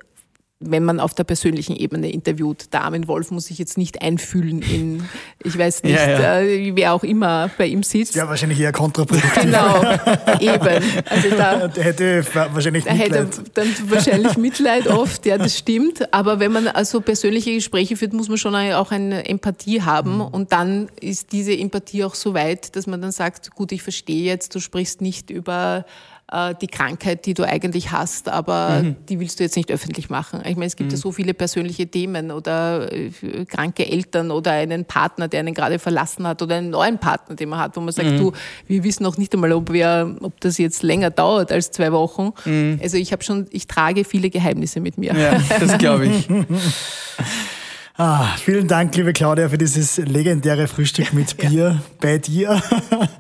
[0.61, 2.73] wenn man auf der persönlichen Ebene interviewt.
[2.73, 5.03] Der Armin Wolf muss sich jetzt nicht einfühlen in,
[5.43, 6.39] ich weiß nicht, ja, ja.
[6.39, 8.15] Äh, wer auch immer bei ihm sitzt.
[8.15, 9.41] Ja, wahrscheinlich eher kontraproduktiv.
[9.41, 9.81] Genau,
[10.39, 11.03] eben.
[11.09, 13.11] Also da, der hätte wahrscheinlich Mitleid.
[13.11, 16.13] hätte dann wahrscheinlich Mitleid oft, ja, das stimmt.
[16.13, 20.15] Aber wenn man also persönliche Gespräche führt, muss man schon auch eine Empathie haben.
[20.15, 20.21] Mhm.
[20.21, 24.23] Und dann ist diese Empathie auch so weit, dass man dann sagt, gut, ich verstehe
[24.23, 25.85] jetzt, du sprichst nicht über
[26.31, 28.95] äh, die Krankheit, die du eigentlich hast, aber mhm.
[29.07, 30.41] die willst du jetzt nicht öffentlich machen.
[30.45, 30.95] Ich meine, es gibt mhm.
[30.95, 33.11] ja so viele persönliche Themen oder äh,
[33.45, 37.49] kranke Eltern oder einen Partner, der einen gerade verlassen hat oder einen neuen Partner, den
[37.49, 38.17] man hat, wo man sagt, mhm.
[38.17, 38.31] du,
[38.67, 42.31] wir wissen noch nicht einmal, ob wir, ob das jetzt länger dauert als zwei Wochen.
[42.45, 42.79] Mhm.
[42.81, 45.15] Also ich habe schon, ich trage viele Geheimnisse mit mir.
[45.15, 46.27] Ja, das glaube ich.
[47.97, 51.81] Ah, vielen Dank, liebe Claudia, für dieses legendäre Frühstück mit Bier ja.
[52.01, 52.61] bei dir.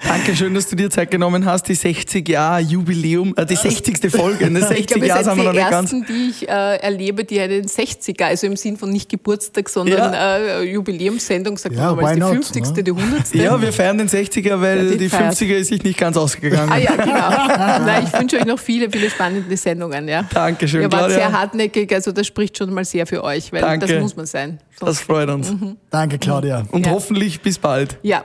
[0.05, 1.69] Dankeschön, dass du dir Zeit genommen hast.
[1.69, 4.11] Die 60 Jahre Jubiläum, äh, die 60.
[4.11, 4.59] Folge, ne?
[4.59, 5.91] 60 ich glaube, Jahre sind wir noch nicht ganz.
[5.91, 9.69] Die ersten, die ich äh, erlebe, die einen 60er, also im Sinn von nicht Geburtstag,
[9.69, 10.37] sondern ja.
[10.39, 12.75] äh, Jubiläumssendung, sagt ja, man mal, die not, 50.
[12.75, 12.83] Ne?
[12.83, 13.35] die 100.
[13.35, 16.69] Ja, wir feiern den 60er, weil ja, die, die 50er ist sich nicht ganz ausgegangen.
[16.69, 17.05] Ah ja, genau.
[17.85, 20.09] Nein, ich wünsche euch noch viele, viele spannende Sendungen.
[20.09, 20.23] Ja.
[20.33, 23.87] Dankeschön, Ihr wart sehr hartneckig, also das spricht schon mal sehr für euch, weil Danke.
[23.87, 24.59] das muss man sein.
[24.79, 25.51] Das freut uns.
[25.51, 25.77] Mhm.
[25.89, 26.65] Danke, Claudia.
[26.71, 26.91] Und ja.
[26.91, 27.97] hoffentlich bis bald.
[28.01, 28.23] Ja,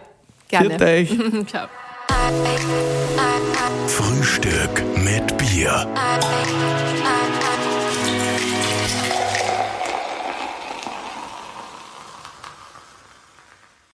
[0.49, 0.69] gerne.
[0.71, 1.47] Viert euch.
[1.47, 1.69] Ciao.
[3.87, 5.87] Frühstück mit Bier.